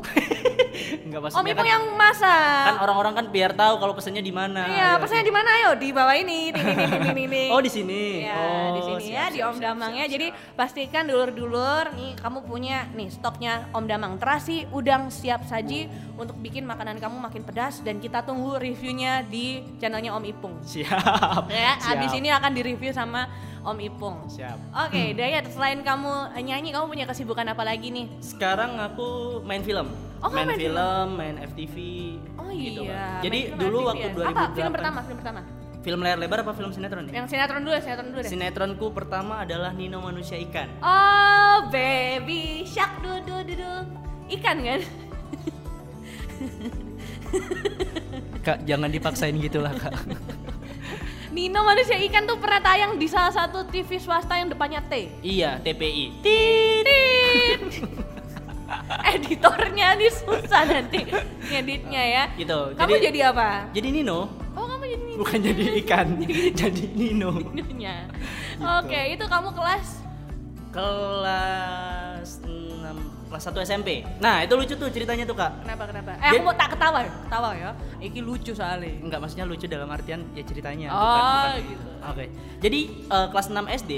nggak 1.05 1.19
Om 1.19 1.25
pesennya 1.27 1.51
Ipung 1.51 1.59
kan, 1.61 1.67
yang 1.69 1.83
masak. 1.93 2.63
kan 2.63 2.75
orang-orang 2.79 3.13
kan 3.13 3.25
biar 3.27 3.51
tahu 3.51 3.75
kalau 3.75 3.91
pesennya 3.91 4.19
di 4.19 4.31
mana 4.31 4.63
Iya, 4.65 4.89
pesennya 4.97 5.21
di 5.21 5.33
mana 5.33 5.49
ayo? 5.53 5.69
Di 5.75 5.91
bawah 5.91 6.15
ini. 6.15 6.49
Nih, 6.49 6.63
nih, 6.63 7.11
nih, 7.13 7.25
nih. 7.27 7.47
oh 7.49 7.59
di 7.59 7.67
sini 7.67 8.23
Iya, 8.23 8.33
oh, 8.33 8.67
di 8.71 8.81
sini 8.81 9.03
siap, 9.03 9.11
ya 9.11 9.25
di 9.25 9.35
siap, 9.35 9.45
Om 9.45 9.53
siap, 9.53 9.65
Damang 9.65 9.91
ya. 9.91 9.99
siap, 10.01 10.11
Jadi 10.11 10.27
siap. 10.29 10.55
pastikan 10.55 11.03
dulur-dulur 11.05 11.83
nih 11.91 12.11
kamu 12.17 12.39
punya 12.41 12.77
nih 12.91 13.07
stoknya 13.09 13.53
Om 13.69 13.85
Damang. 13.85 14.13
Terasi 14.15 14.63
udang 14.71 15.07
siap 15.09 15.43
saji 15.43 15.91
untuk 16.15 16.37
bikin 16.37 16.63
makanan 16.63 16.95
kamu 16.97 17.19
makin 17.19 17.43
pedas 17.43 17.79
dan 17.79 17.99
kita 17.99 18.23
tunggu 18.23 18.55
reviewnya 18.55 19.21
di 19.23 19.59
channelnya 19.77 20.11
Om 20.13 20.23
Ipung. 20.25 20.55
siap 20.63 21.51
Ya, 21.51 21.75
siap. 21.75 21.99
habis 21.99 22.11
ini 22.13 22.31
akan 22.31 22.51
direview 22.51 22.91
sama 22.91 23.27
Om 23.61 23.77
Ipung. 23.77 24.17
siap 24.25 24.57
Oke, 24.73 25.11
Dayat, 25.17 25.45
selain 25.53 25.85
kamu 25.85 26.33
nyanyi, 26.41 26.73
kamu 26.73 26.85
punya 26.89 27.05
kesibukan 27.05 27.45
apa 27.45 27.61
lagi 27.61 27.93
nih? 27.93 28.09
Sekarang 28.17 28.81
aku 28.81 29.39
main 29.45 29.61
film. 29.61 29.93
Oh, 30.21 30.29
main, 30.33 30.49
main 30.49 30.57
film? 30.57 30.73
film, 30.73 31.07
main 31.17 31.35
FTV. 31.37 31.75
Oh 32.41 32.49
gitu, 32.49 32.81
iya. 32.85 33.21
Kak. 33.21 33.21
Jadi 33.25 33.39
dulu 33.53 33.77
FTV 33.77 33.89
waktu 33.89 34.07
ya? 34.07 34.13
2008. 34.17 34.33
Apa 34.33 34.43
film 34.53 34.71
pertama? 34.73 34.99
Film 35.05 35.17
pertama? 35.21 35.41
Film 35.81 35.99
layar 36.05 36.17
lebar 36.21 36.45
apa 36.45 36.53
film 36.53 36.69
sinetron 36.69 37.09
ya? 37.09 37.21
Yang 37.21 37.27
sinetron 37.33 37.61
dulu, 37.65 37.73
sinetron 37.81 38.07
dulu 38.13 38.21
deh. 38.21 38.29
Sinetronku 38.29 38.85
pertama 38.93 39.33
adalah 39.41 39.73
Nino 39.73 39.97
Manusia 40.01 40.37
Ikan. 40.37 40.69
Oh, 40.81 41.69
baby 41.73 42.65
shark 42.69 43.01
du 43.01 43.13
du 43.25 43.37
du 43.45 43.53
du. 43.61 43.73
Ikan 44.29 44.57
kan? 44.61 44.81
Kak, 48.41 48.65
jangan 48.65 48.89
dipaksain 48.89 49.37
gitulah, 49.37 49.73
Kak. 49.77 49.93
Nino 51.31 51.63
manusia 51.63 51.95
ikan 51.95 52.27
tuh 52.27 52.35
pernah 52.35 52.59
tayang 52.59 52.99
di 52.99 53.07
salah 53.07 53.31
satu 53.31 53.63
TV 53.63 53.95
swasta 53.95 54.35
yang 54.35 54.51
depannya 54.51 54.83
T. 54.83 55.07
iya, 55.23 55.55
TPI. 55.63 56.19
Titit. 56.19 57.61
Editornya 59.15 59.95
nih 59.95 60.11
susah 60.11 60.63
nanti 60.67 61.07
ngeditnya 61.47 62.03
ya. 62.03 62.23
Gitu. 62.35 62.75
Kamu 62.75 62.91
jadi 62.99 63.07
jadi 63.07 63.19
apa? 63.31 63.71
jadi 63.71 63.87
Nino, 63.89 64.27
Oh, 64.51 64.67
kamu 64.67 64.83
jadi 64.85 65.03
Nino. 65.07 65.17
bukan 65.23 65.39
jadi 65.39 65.63
ikan, 65.79 66.07
jadi 66.59 66.83
Nino. 66.91 67.31
Ninonya. 67.55 67.95
Oke, 68.83 69.15
itu 69.15 69.23
kamu 69.23 69.55
kelas 69.55 69.87
kelas 70.71 72.29
6 72.43 72.60
kelas 73.31 73.47
1 73.47 73.63
SMP. 73.63 73.89
Nah, 74.19 74.43
itu 74.43 74.51
lucu 74.51 74.75
tuh 74.75 74.87
ceritanya 74.87 75.23
tuh, 75.23 75.33
Kak. 75.33 75.63
Kenapa 75.63 75.83
kenapa? 75.87 76.11
Eh 76.19 76.29
aku 76.29 76.43
mau 76.43 76.53
tak 76.53 76.75
ketawa, 76.75 76.99
ketawa 77.01 77.49
ya. 77.53 77.71
Iki 77.97 78.19
lucu 78.19 78.51
soalnya. 78.51 78.91
Enggak 78.99 79.19
maksudnya 79.19 79.45
lucu 79.45 79.65
dalam 79.65 79.87
artian 79.87 80.27
ya 80.31 80.43
ceritanya 80.43 80.87
Oh, 80.87 80.99
bukan, 80.99 81.23
bukan- 81.23 81.63
gitu. 81.65 81.89
Oke. 82.03 82.25
Jadi 82.59 82.79
eh, 83.07 83.27
kelas 83.27 83.47
6 83.47 83.55
SD 83.79 83.91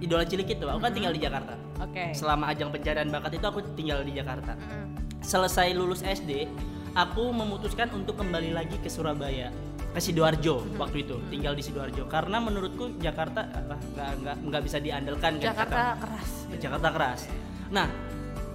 idola 0.00 0.24
cilik 0.24 0.48
itu 0.48 0.64
aku 0.64 0.78
kan 0.78 0.92
tinggal 0.92 1.10
di 1.10 1.20
Jakarta. 1.20 1.54
Oke. 1.80 2.14
Selama 2.14 2.48
ajang 2.48 2.70
pencarian 2.70 3.10
bakat 3.10 3.32
itu 3.34 3.44
aku 3.44 3.60
tinggal 3.74 4.00
di 4.00 4.14
Jakarta. 4.14 4.54
Mm-mm. 4.54 4.86
Selesai 5.20 5.74
lulus 5.74 6.00
SD, 6.00 6.48
aku 6.94 7.28
memutuskan 7.28 7.90
untuk 7.90 8.16
kembali 8.16 8.50
lagi 8.50 8.78
ke 8.78 8.88
Surabaya 8.88 9.50
ke 9.90 9.98
Sidoarjo 9.98 10.62
Mm-hmm. 10.62 10.78
waktu 10.78 11.02
itu 11.02 11.18
tinggal 11.26 11.52
di 11.52 11.60
Sidoarjo 11.60 12.06
karena 12.06 12.38
menurutku 12.38 12.94
Jakarta 12.96 13.42
ah, 13.44 13.58
nggak 13.66 14.10
nggak 14.22 14.36
nggak 14.46 14.62
bisa 14.62 14.78
diandalkan 14.78 15.34
kan 15.34 15.42
Jakarta 15.42 15.74
kata- 15.74 15.98
keras. 15.98 16.30
Jakarta 16.56 16.88
keras. 16.90 17.20
Nah, 17.68 17.88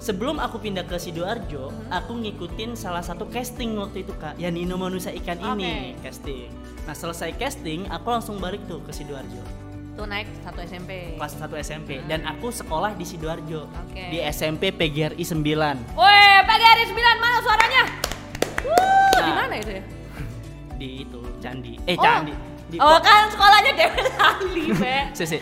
sebelum 0.06 0.38
aku 0.38 0.62
pindah 0.62 0.86
ke 0.86 0.96
Sidoarjo, 0.96 1.74
Mm-hmm. 1.74 1.90
aku 1.92 2.12
ngikutin 2.16 2.70
salah 2.74 3.02
satu 3.02 3.26
casting 3.26 3.74
waktu 3.76 4.06
itu 4.06 4.14
kak, 4.14 4.38
ya 4.38 4.48
Nino 4.48 4.78
Manusia 4.78 5.10
Ikan 5.12 5.42
ini 5.56 5.98
Oke. 5.98 6.06
casting. 6.06 6.46
Nah 6.86 6.94
selesai 6.94 7.34
casting, 7.34 7.90
aku 7.90 8.06
langsung 8.08 8.38
balik 8.38 8.62
tuh 8.64 8.78
ke 8.80 8.94
Sidoarjo, 8.94 9.42
Tuh 9.96 10.04
naik 10.04 10.28
satu 10.44 10.60
SMP. 10.62 11.16
kelas 11.16 11.34
1 11.36 11.56
SMP, 11.58 11.90
dan 12.06 12.22
aku 12.24 12.52
sekolah 12.52 12.94
di 12.94 13.02
Sidoarjo 13.04 13.66
Oke. 13.66 14.04
di 14.06 14.22
SMP 14.22 14.70
PGRI 14.70 15.18
9 15.18 15.42
Woi, 15.96 16.22
PGRI 16.44 16.84
9 16.86 16.94
mana 17.18 17.38
suaranya? 17.40 17.84
Wuh, 18.62 19.16
di 19.16 19.22
Nah. 19.24 19.36
mana 19.40 19.56
itu 19.56 19.72
ya? 19.72 19.84
di 20.80 20.90
itu 21.02 21.22
Candi, 21.40 21.74
eh 21.82 21.96
Oh. 21.96 22.04
Candi, 22.04 22.34
di 22.68 22.78
oh 22.78 23.00
kan 23.00 23.26
sekolahnya 23.28 23.72
Dewi 23.74 24.02
Sali, 24.12 24.66
Be. 24.72 24.98
Sisi. 25.14 25.38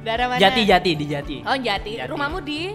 Daerah 0.00 0.26
mana? 0.26 0.38
Jati 0.38 0.62
Jati 0.62 0.90
di 0.94 1.04
Jati. 1.04 1.36
Oh, 1.42 1.52
Jati. 1.54 1.98
Jati. 1.98 2.08
Rumahmu 2.08 2.40
di 2.40 2.72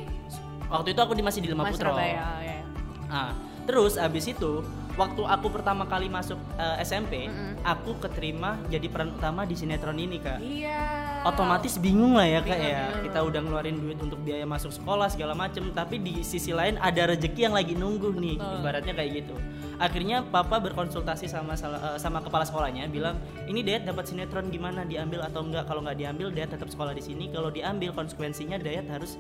Waktu 0.76 0.90
itu 0.92 1.02
aku 1.02 1.14
masih 1.24 1.40
di 1.40 1.50
Lemah 1.52 1.72
Putro. 1.72 1.96
Oh, 1.96 2.00
ya. 2.00 2.60
Nah, 3.08 3.32
terus 3.64 3.96
abis 3.96 4.28
itu 4.28 4.60
waktu 4.96 5.22
aku 5.28 5.52
pertama 5.52 5.84
kali 5.84 6.08
masuk 6.08 6.40
eh, 6.56 6.84
SMP, 6.84 7.28
Mm-mm. 7.28 7.60
aku 7.68 8.00
keterima 8.00 8.56
jadi 8.72 8.88
peran 8.88 9.12
utama 9.12 9.44
di 9.44 9.56
sinetron 9.56 10.00
ini 10.00 10.24
kak. 10.24 10.40
Iya. 10.40 10.80
Otomatis 11.28 11.76
bingung 11.80 12.16
lah 12.16 12.24
ya 12.28 12.40
kak 12.40 12.56
Bingung, 12.56 12.64
ya. 12.64 12.80
bingung. 12.88 13.04
Kita 13.12 13.20
udah 13.28 13.40
ngeluarin 13.44 13.78
duit 13.80 14.00
untuk 14.00 14.20
biaya 14.24 14.48
masuk 14.48 14.72
sekolah 14.72 15.12
segala 15.12 15.36
macem, 15.36 15.68
tapi 15.76 16.00
di 16.00 16.24
sisi 16.24 16.56
lain 16.56 16.80
ada 16.80 17.12
rezeki 17.12 17.52
yang 17.52 17.56
lagi 17.56 17.76
nunggu 17.76 18.16
nih, 18.16 18.36
Betul. 18.40 18.56
ibaratnya 18.64 18.94
kayak 18.96 19.12
gitu. 19.24 19.36
Akhirnya 19.76 20.24
papa 20.24 20.64
berkonsultasi 20.64 21.28
sama 21.28 21.60
eh, 21.60 22.00
sama 22.00 22.24
kepala 22.24 22.48
sekolahnya, 22.48 22.88
bilang 22.88 23.20
ini 23.52 23.68
Dayat 23.68 23.84
dapat 23.84 24.08
sinetron 24.08 24.48
gimana 24.48 24.88
diambil 24.88 25.28
atau 25.28 25.44
enggak? 25.44 25.68
Kalau 25.68 25.84
nggak 25.84 26.00
diambil 26.00 26.32
Dayat 26.32 26.56
tetap 26.56 26.72
sekolah 26.72 26.96
di 26.96 27.04
sini. 27.04 27.28
Kalau 27.28 27.52
diambil 27.52 27.92
konsekuensinya 27.92 28.56
Dayat 28.56 28.88
harus 28.88 29.20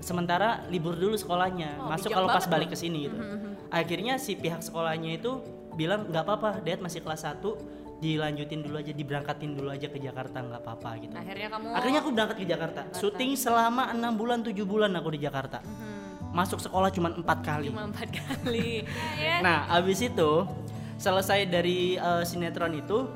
sementara 0.00 0.66
libur 0.70 0.94
dulu 0.98 1.14
sekolahnya, 1.14 1.78
Oh, 1.82 1.90
masuk 1.90 2.10
kalau 2.10 2.28
pas 2.30 2.44
balik 2.46 2.72
ke 2.72 2.76
sini 2.78 3.06
gitu. 3.10 3.16
Mhm. 3.18 3.70
Akhirnya 3.70 4.14
si 4.18 4.38
pihak 4.38 4.62
sekolahnya 4.62 5.18
itu 5.18 5.42
bilang 5.74 6.06
nggak 6.10 6.22
apa-apa, 6.24 6.50
Dayat 6.62 6.80
masih 6.82 7.02
kelas 7.02 7.26
1 7.26 7.58
dilanjutin 7.98 8.60
dulu 8.60 8.76
aja, 8.76 8.92
diberangkatin 8.92 9.50
dulu 9.56 9.68
aja 9.72 9.88
ke 9.88 9.96
Jakarta 9.96 10.44
nggak 10.44 10.60
apa-apa 10.60 10.90
gitu. 11.00 11.14
Akhirnya 11.16 11.48
kamu 11.48 11.66
Akhirnya 11.72 11.98
aku 12.04 12.10
berangkat 12.12 12.36
ke 12.42 12.46
Jakarta. 12.46 12.80
Syuting 12.92 13.32
selama 13.38 13.90
enam 13.94 14.12
bulan 14.18 14.44
tujuh 14.44 14.66
bulan 14.68 14.92
aku 14.98 15.14
di 15.14 15.20
Jakarta. 15.24 15.64
Mhm. 15.64 16.34
Masuk 16.34 16.58
sekolah 16.58 16.90
cuma 16.90 17.14
empat 17.14 17.38
kali. 17.46 17.70
cuma 17.70 17.86
empat 17.88 18.10
kali. 18.10 18.82
Nah, 19.46 19.70
abis 19.70 20.02
itu 20.02 20.44
selesai 20.98 21.46
dari 21.46 21.94
eh, 21.96 22.22
sinetron 22.26 22.74
itu, 22.74 23.08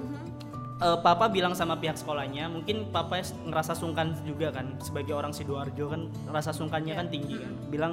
eh, 0.79 0.99
papa 1.03 1.27
bilang 1.31 1.53
sama 1.55 1.79
pihak 1.79 1.99
sekolahnya, 1.99 2.51
mungkin 2.51 2.89
papa 2.91 3.23
ngerasa 3.23 3.75
sungkan 3.75 4.15
juga 4.23 4.55
kan 4.55 4.79
sebagai 4.79 5.15
orang 5.15 5.35
sidoarjo 5.35 5.91
kan 5.91 6.07
rasa 6.31 6.55
sungkannya 6.55 6.95
kan 6.95 7.07
tinggi 7.11 7.39
kan. 7.39 7.53
Bilang 7.71 7.93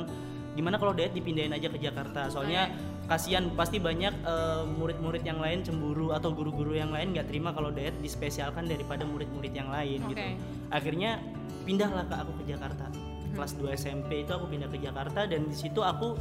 gimana 0.55 0.79
kalau 0.79 0.95
Dayat 0.95 1.11
dipindahin 1.11 1.51
aja 1.51 1.67
ke 1.67 1.77
Jakarta. 1.77 2.31
Soalnya 2.31 2.71
kasihan 3.05 3.51
pasti 3.53 3.77
banyak 3.77 4.13
eh, 4.23 4.63
murid-murid 4.79 5.21
yang 5.25 5.41
lain 5.41 5.61
cemburu 5.61 6.15
atau 6.15 6.31
guru-guru 6.31 6.73
yang 6.73 6.89
lain 6.95 7.11
nggak 7.11 7.27
terima 7.27 7.51
kalau 7.51 7.69
Dayat 7.69 7.97
dispesialkan 7.99 8.65
daripada 8.65 9.03
murid-murid 9.03 9.51
yang 9.51 9.69
lain 9.69 9.99
gitu. 10.09 10.21
Oke. 10.21 10.39
Akhirnya 10.71 11.19
pindahlah 11.67 12.05
ke 12.07 12.15
aku 12.15 12.31
ke 12.41 12.53
Jakarta. 12.55 12.87
Kelas 13.35 13.51
2 13.59 13.75
SMP 13.75 14.23
itu 14.23 14.31
aku 14.31 14.47
pindah 14.47 14.71
ke 14.71 14.79
Jakarta 14.79 15.27
dan 15.27 15.51
di 15.51 15.57
situ 15.57 15.83
aku 15.83 16.15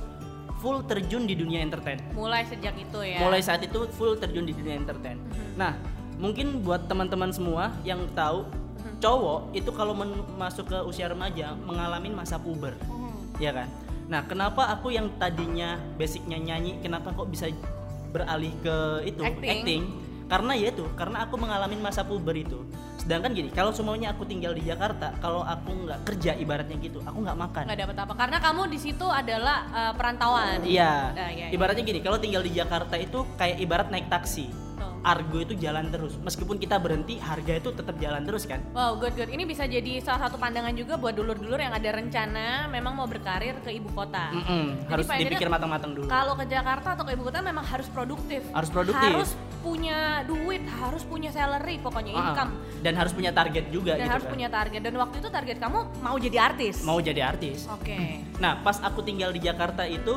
full 0.59 0.83
terjun 0.88 1.28
di 1.28 1.38
dunia 1.38 1.62
entertain. 1.62 2.02
Mulai 2.16 2.42
sejak 2.42 2.75
itu 2.75 2.99
ya. 3.04 3.23
Mulai 3.23 3.38
saat 3.38 3.62
itu 3.62 3.87
full 3.94 4.18
terjun 4.18 4.49
di 4.49 4.54
dunia 4.56 4.75
entertain. 4.75 5.21
Nah, 5.54 5.78
mungkin 6.25 6.64
buat 6.64 6.88
teman-teman 6.88 7.28
semua 7.28 7.76
yang 7.85 8.00
tahu 8.16 8.49
cowok 9.04 9.52
itu 9.52 9.69
kalau 9.76 9.93
masuk 10.40 10.73
ke 10.73 10.78
usia 10.88 11.12
remaja 11.12 11.52
mengalami 11.69 12.09
masa 12.09 12.40
puber, 12.40 12.73
Mhm. 12.88 13.37
ya 13.37 13.52
kan? 13.52 13.69
Nah, 14.09 14.25
kenapa 14.25 14.73
aku 14.73 14.88
yang 14.88 15.12
tadinya 15.21 15.76
basicnya 16.00 16.40
nyanyi, 16.40 16.81
kenapa 16.81 17.12
kok 17.12 17.28
bisa 17.28 17.52
beralih 18.09 18.52
ke 18.64 18.76
itu 19.04 19.21
Acting. 19.21 19.85
Karena 20.25 20.57
ya 20.57 20.73
itu, 20.73 20.88
karena 20.97 21.28
aku 21.28 21.37
mengalami 21.37 21.76
masa 21.76 22.00
puber 22.00 22.33
itu. 22.33 22.64
Sedangkan 22.97 23.37
gini, 23.37 23.52
kalau 23.52 23.76
semuanya 23.76 24.16
aku 24.16 24.25
tinggal 24.25 24.57
di 24.57 24.64
Jakarta, 24.64 25.12
kalau 25.21 25.45
aku 25.45 25.85
nggak 25.85 26.00
kerja 26.09 26.33
ibaratnya 26.40 26.81
gitu, 26.81 27.04
aku 27.04 27.21
nggak 27.21 27.37
makan. 27.37 27.62
nggak 27.69 27.81
dapat 27.85 27.97
apa 28.09 28.12
karena 28.16 28.38
kamu 28.40 28.62
di 28.73 28.78
situ 28.81 29.04
adalah 29.04 29.69
eh, 29.69 29.93
perantauan. 29.93 30.64
Iya. 30.64 31.12
Nah, 31.12 31.28
iya, 31.28 31.52
iya. 31.52 31.52
Ibaratnya 31.52 31.85
gini, 31.85 32.00
kalau 32.00 32.16
tinggal 32.16 32.40
di 32.40 32.57
Jakarta 32.57 32.97
itu 32.97 33.28
kayak 33.37 33.61
ibarat 33.61 33.93
naik 33.93 34.09
taksi. 34.09 34.63
Argo 35.05 35.37
itu 35.39 35.53
jalan 35.55 35.93
terus. 35.93 36.17
Meskipun 36.17 36.57
kita 36.57 36.81
berhenti, 36.81 37.21
harga 37.21 37.53
itu 37.55 37.69
tetap 37.71 38.01
jalan 38.01 38.25
terus 38.25 38.49
kan? 38.49 38.65
Wow, 38.73 38.97
good 38.97 39.13
good. 39.13 39.29
Ini 39.29 39.45
bisa 39.45 39.69
jadi 39.69 40.01
salah 40.01 40.27
satu 40.27 40.41
pandangan 40.41 40.73
juga 40.73 40.97
buat 40.97 41.13
dulur-dulur 41.13 41.61
yang 41.61 41.77
ada 41.77 41.93
rencana 41.93 42.67
memang 42.67 42.97
mau 42.97 43.05
berkarir 43.05 43.61
ke 43.61 43.69
ibu 43.71 43.93
kota. 43.93 44.33
Mm-mm, 44.33 44.65
Jadi 44.81 44.91
harus 44.91 45.07
dipikir 45.07 45.49
matang-matang 45.49 45.93
dulu. 45.93 46.09
Kalau 46.09 46.33
ke 46.35 46.49
Jakarta 46.49 46.97
atau 46.97 47.05
ke 47.05 47.13
ibu 47.13 47.23
kota 47.23 47.45
memang 47.45 47.63
harus 47.63 47.85
produktif. 47.87 48.41
Harus 48.51 48.73
produktif. 48.73 49.05
Harus 49.05 49.31
punya 49.61 50.25
duit, 50.25 50.65
harus 50.67 51.05
punya 51.05 51.29
salary, 51.29 51.77
pokoknya 51.79 52.13
Ah, 52.13 52.21
income. 52.33 52.53
Dan 52.81 52.97
harus 52.97 53.13
punya 53.13 53.33
target 53.33 53.69
juga 53.69 53.97
Dan 53.97 54.09
gitu 54.09 54.13
harus 54.17 54.25
kan. 54.25 54.33
punya 54.33 54.49
target. 54.49 54.81
Dan 54.81 54.95
waktu 54.97 55.17
itu 55.21 55.29
target 55.29 55.57
kamu 55.61 55.79
mau 56.01 56.17
jadi 56.17 56.37
artis. 56.41 56.81
Mau 56.81 56.97
jadi 56.97 57.21
artis. 57.21 57.69
Oke. 57.69 58.25
Nah, 58.41 58.57
pas 58.61 58.81
aku 58.81 59.05
tinggal 59.05 59.33
di 59.33 59.41
Jakarta 59.41 59.85
itu 59.85 60.17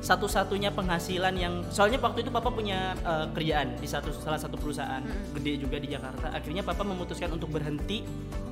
satu-satunya 0.00 0.72
penghasilan 0.72 1.34
yang 1.36 1.60
soalnya 1.68 2.00
waktu 2.00 2.24
itu 2.24 2.32
papa 2.32 2.48
punya 2.48 2.96
eh, 3.04 3.26
kerjaan 3.36 3.76
di 3.76 3.88
satu 3.88 4.10
salah 4.16 4.40
satu 4.40 4.56
perusahaan 4.56 5.04
gede 5.36 5.60
juga 5.60 5.76
di 5.76 5.92
Jakarta. 5.92 6.32
Akhirnya 6.32 6.64
papa 6.64 6.82
memutuskan 6.82 7.28
untuk 7.36 7.52
berhenti 7.52 8.02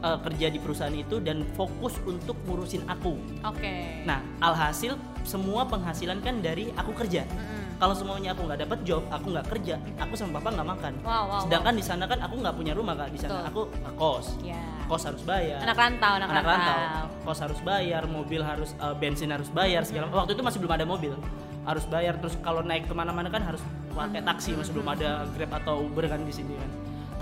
eh, 0.05 0.19
kerja 0.21 0.47
di 0.53 0.59
perusahaan 0.61 0.95
itu 0.95 1.19
dan 1.25 1.43
fokus 1.57 1.97
untuk 2.05 2.37
ngurusin 2.45 2.85
aku. 2.87 3.17
Oke. 3.49 4.05
Nah, 4.05 4.21
alhasil 4.45 5.01
semua 5.25 5.65
penghasilan 5.65 6.21
kan 6.21 6.41
dari 6.45 6.69
aku 6.77 6.93
kerja. 6.93 7.25
Mm-mm. 7.25 7.58
Kalau 7.79 7.95
semuanya 7.95 8.35
aku 8.35 8.43
nggak 8.43 8.61
dapat 8.67 8.79
job, 8.83 9.07
aku 9.07 9.31
nggak 9.31 9.47
kerja, 9.55 9.79
aku 10.03 10.19
sama 10.19 10.43
papa 10.43 10.51
nggak 10.51 10.67
makan. 10.67 10.93
Wow, 11.07 11.31
wow, 11.31 11.41
Sedangkan 11.47 11.75
di 11.79 11.85
sana 11.87 12.11
kan 12.11 12.19
aku 12.19 12.35
nggak 12.43 12.55
punya 12.59 12.75
rumah 12.75 12.99
kak, 12.99 13.15
di 13.15 13.19
sana 13.23 13.47
aku 13.47 13.71
kos, 13.95 14.35
Ya. 14.43 14.59
kos 14.91 15.07
harus 15.07 15.23
bayar. 15.23 15.63
Anak 15.63 15.79
rantau, 15.79 16.13
anak, 16.19 16.27
anak 16.27 16.43
rantau. 16.43 16.75
rantau, 16.75 17.07
kos 17.23 17.39
harus 17.39 17.61
bayar, 17.63 18.03
mobil 18.11 18.43
harus 18.43 18.75
eh, 18.83 18.95
bensin 18.99 19.31
harus 19.31 19.47
bayar 19.55 19.87
segala. 19.87 20.11
Waktu 20.11 20.35
itu 20.35 20.43
masih 20.43 20.59
belum 20.59 20.75
ada 20.75 20.83
mobil, 20.83 21.15
harus 21.63 21.85
bayar. 21.87 22.19
Terus 22.19 22.35
kalau 22.43 22.67
naik 22.67 22.91
ke 22.91 22.95
mana-mana 22.99 23.31
kan 23.31 23.47
harus 23.47 23.63
pakai 23.95 24.27
taksi, 24.27 24.59
masih 24.59 24.75
belum 24.75 24.89
ada 24.99 25.23
grab 25.39 25.53
atau 25.63 25.87
uber 25.87 26.11
kan 26.11 26.19
di 26.27 26.35
sini 26.35 26.59
kan. 26.59 26.71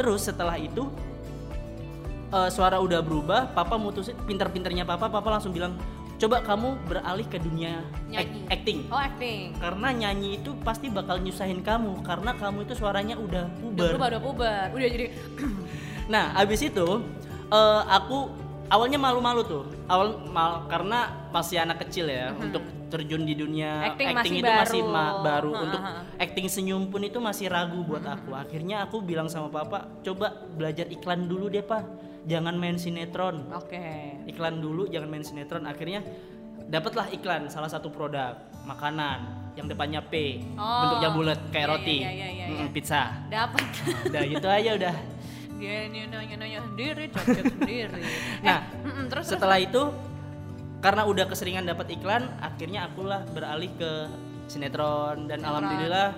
Terus 0.01 0.25
setelah 0.25 0.57
itu 0.57 0.89
eh, 2.33 2.49
suara 2.49 2.81
udah 2.81 3.05
berubah, 3.05 3.53
papa 3.53 3.77
mutusin 3.77 4.17
pinter-pinternya 4.25 4.89
papa, 4.89 5.13
papa 5.13 5.37
langsung 5.37 5.53
bilang 5.53 5.77
coba 6.17 6.41
kamu 6.41 6.69
beralih 6.83 7.25
ke 7.25 7.37
dunia 7.37 7.85
Nyanyi. 8.07 8.41
ac- 8.43 8.49
acting 8.51 8.79
Oh, 8.87 8.97
acting. 8.97 9.53
karena 9.55 9.89
nyanyi 9.91 10.29
itu 10.37 10.57
pasti 10.61 10.89
bakal 10.89 11.19
nyusahin 11.19 11.61
kamu 11.61 12.01
karena 12.01 12.33
kamu 12.33 12.65
itu 12.65 12.75
suaranya 12.75 13.15
udah 13.15 13.45
Udah 13.47 13.61
puber. 13.61 13.87
berubah, 13.91 14.07
udah 14.09 14.23
puber. 14.23 14.67
Udah 14.73 14.89
jadi 14.89 15.07
Nah, 16.07 16.33
abis 16.35 16.63
itu 16.63 16.87
eh, 17.47 17.83
aku 17.87 18.31
awalnya 18.67 18.97
malu-malu 18.97 19.43
tuh. 19.43 19.65
Awal 19.87 20.09
mal 20.27 20.65
karena 20.67 20.99
masih 21.31 21.59
anak 21.59 21.85
kecil 21.85 22.07
ya 22.07 22.33
untuk 22.33 22.63
terjun 22.87 23.23
di 23.23 23.35
dunia 23.35 23.71
Mhm. 23.77 23.89
Acting 23.89 24.09
masih 24.15 24.37
itu 24.37 24.47
masih 24.49 24.81
baru. 24.81 24.95
ma- 24.95 25.17
baru. 25.21 25.51
Ha, 25.51 25.61
untuk 25.61 25.81
ha, 25.81 25.93
acting 26.17 26.47
senyum 26.47 26.87
pun 26.87 27.03
itu 27.03 27.19
masih 27.19 27.47
ragu 27.47 27.83
buat 27.83 28.01
Mhm. 28.01 28.15
aku. 28.15 28.31
Akhirnya 28.33 28.77
aku 28.81 28.97
bilang 29.01 29.27
sama 29.27 29.47
papa, 29.49 29.91
coba 30.01 30.27
belajar 30.49 30.87
iklan 30.87 31.27
dulu 31.27 31.47
deh, 31.47 31.61
Pak. 31.61 31.83
Jangan 32.27 32.55
main 32.55 32.75
sinetron. 32.75 33.47
Oke. 33.51 33.79
Iklan 34.27 34.59
dulu, 34.59 34.87
jangan 34.87 35.09
main 35.09 35.23
sinetron. 35.23 35.63
Akhirnya 35.65 36.03
dapatlah 36.67 37.07
iklan 37.09 37.47
salah 37.47 37.71
satu 37.71 37.87
produk 37.87 38.35
makanan 38.67 39.23
yang 39.55 39.65
depannya 39.65 40.03
P, 40.03 40.43
Oh. 40.53 40.67
bentuknya 40.83 41.11
bulat 41.11 41.41
kayak 41.49 41.65
Iya, 41.65 41.73
roti, 41.73 41.97
iya, 41.97 42.11
iya, 42.13 42.29
iya, 42.29 42.47
Mm, 42.47 42.57
iya. 42.59 42.67
pizza. 42.69 43.03
Dapat. 43.27 43.63
Udah 44.11 44.23
gitu 44.27 44.49
aja 44.49 44.71
udah. 44.75 44.95
Dia 45.57 45.77
nanya-nanya 45.89 46.61
sendiri, 46.63 47.05
cocok 47.09 47.45
sendiri. 47.57 48.03
Nah, 48.43 48.59
Eh, 48.69 49.07
terus 49.09 49.25
terus. 49.25 49.27
setelah 49.33 49.57
itu 49.57 49.83
karena 50.77 51.03
udah 51.03 51.25
keseringan 51.25 51.65
dapat 51.65 51.89
iklan 51.91 52.29
akhirnya 52.39 52.85
akulah 52.85 53.25
beralih 53.33 53.73
ke 53.73 54.11
sinetron 54.47 55.25
dan 55.25 55.41
Sinetron. 55.41 55.49
alhamdulillah 55.49 56.09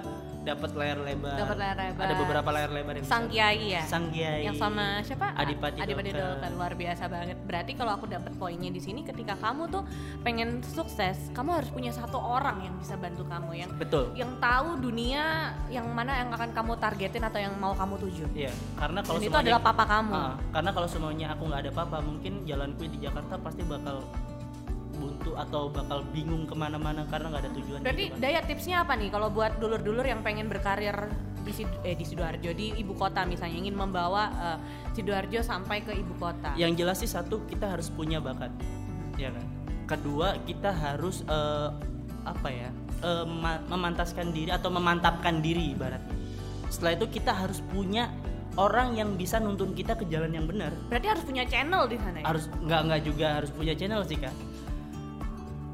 dapat 0.48 0.70
layar 0.72 0.98
lebar. 1.04 1.36
Dapat 1.36 1.56
layar 1.60 1.76
lebar. 1.76 2.04
Ada 2.08 2.14
beberapa 2.16 2.48
layar 2.54 2.70
lebar 2.72 2.94
yang 2.96 3.06
Sang. 3.06 3.26
Kiai 3.28 3.76
ya. 3.76 3.82
Sang 3.84 4.06
Kiai. 4.08 4.48
Yang 4.48 4.56
sama 4.56 5.04
siapa? 5.04 5.36
Adipati 5.36 5.78
Adipati 5.84 6.10
Dolken. 6.10 6.24
Dolken. 6.24 6.50
Luar 6.56 6.72
biasa 6.72 7.04
banget. 7.12 7.36
Berarti 7.44 7.72
kalau 7.76 7.92
aku 7.94 8.08
dapat 8.08 8.32
poinnya 8.40 8.70
di 8.72 8.80
sini 8.80 9.04
ketika 9.04 9.36
kamu 9.36 9.68
tuh 9.68 9.82
pengen 10.24 10.64
sukses, 10.64 11.28
kamu 11.36 11.60
harus 11.60 11.70
punya 11.70 11.92
satu 11.92 12.16
orang 12.16 12.64
yang 12.64 12.74
bisa 12.80 12.96
bantu 12.96 13.28
kamu 13.28 13.50
yang 13.60 13.70
Betul. 13.76 14.10
yang 14.16 14.32
tahu 14.40 14.80
dunia 14.80 15.52
yang 15.68 15.86
mana 15.92 16.24
yang 16.24 16.30
akan 16.32 16.50
kamu 16.56 16.72
targetin 16.80 17.22
atau 17.28 17.38
yang 17.38 17.54
mau 17.60 17.76
kamu 17.76 17.94
tuju. 18.00 18.24
Iya, 18.32 18.52
karena 18.80 19.00
kalau 19.04 19.18
Dan 19.20 19.28
itu 19.28 19.36
adalah 19.36 19.60
papa 19.60 19.84
kamu. 19.84 20.14
Ah, 20.16 20.34
karena 20.54 20.70
kalau 20.72 20.88
semuanya 20.88 21.26
aku 21.36 21.42
nggak 21.50 21.60
ada 21.68 21.72
papa, 21.74 21.96
mungkin 22.00 22.32
jalanku 22.48 22.88
di 22.88 22.98
Jakarta 23.04 23.36
pasti 23.38 23.62
bakal 23.66 24.00
buntu 24.98 25.38
atau 25.38 25.70
bakal 25.70 26.02
bingung 26.10 26.44
ke 26.44 26.52
mana-mana 26.52 27.06
karena 27.06 27.30
nggak 27.30 27.42
ada 27.46 27.52
tujuan. 27.54 27.78
Berarti 27.80 28.04
gitu 28.04 28.14
kan. 28.18 28.20
Daya 28.20 28.40
tipsnya 28.42 28.76
apa 28.82 28.92
nih 28.98 29.08
kalau 29.08 29.30
buat 29.30 29.56
dulur-dulur 29.56 30.02
yang 30.02 30.20
pengen 30.20 30.50
berkarir 30.50 31.08
di 31.46 31.52
Sid- 31.54 31.80
eh, 31.80 31.96
di 31.96 32.04
sidoarjo 32.04 32.50
di 32.52 32.76
ibu 32.76 32.92
kota 32.92 33.24
misalnya 33.24 33.56
ingin 33.56 33.72
membawa 33.72 34.22
eh, 34.28 34.58
sidoarjo 34.92 35.40
sampai 35.40 35.80
ke 35.80 35.94
ibu 35.94 36.12
kota. 36.18 36.52
Yang 36.58 36.72
jelas 36.82 36.96
sih 36.98 37.08
satu 37.08 37.46
kita 37.46 37.70
harus 37.70 37.88
punya 37.88 38.18
bakat, 38.18 38.50
ya 39.14 39.30
kan. 39.30 39.46
Kedua 39.86 40.36
kita 40.44 40.74
harus 40.74 41.22
eh, 41.24 41.68
apa 42.26 42.48
ya 42.50 42.68
eh, 43.00 43.24
ma- 43.24 43.62
memantaskan 43.70 44.34
diri 44.34 44.50
atau 44.50 44.68
memantapkan 44.68 45.40
diri 45.40 45.72
ibaratnya. 45.72 46.12
Setelah 46.68 47.00
itu 47.00 47.06
kita 47.08 47.32
harus 47.32 47.64
punya 47.64 48.12
orang 48.58 48.98
yang 48.98 49.14
bisa 49.14 49.38
nuntun 49.38 49.72
kita 49.72 49.94
ke 49.94 50.04
jalan 50.10 50.34
yang 50.34 50.44
benar. 50.44 50.74
Berarti 50.90 51.06
harus 51.08 51.24
punya 51.24 51.46
channel 51.46 51.86
di 51.86 51.96
sana 51.96 52.20
ya. 52.20 52.24
Harus 52.26 52.50
nggak 52.60 52.80
nggak 52.90 53.00
juga 53.06 53.26
harus 53.40 53.50
punya 53.54 53.72
channel 53.72 54.02
sih 54.04 54.18
kak. 54.18 54.34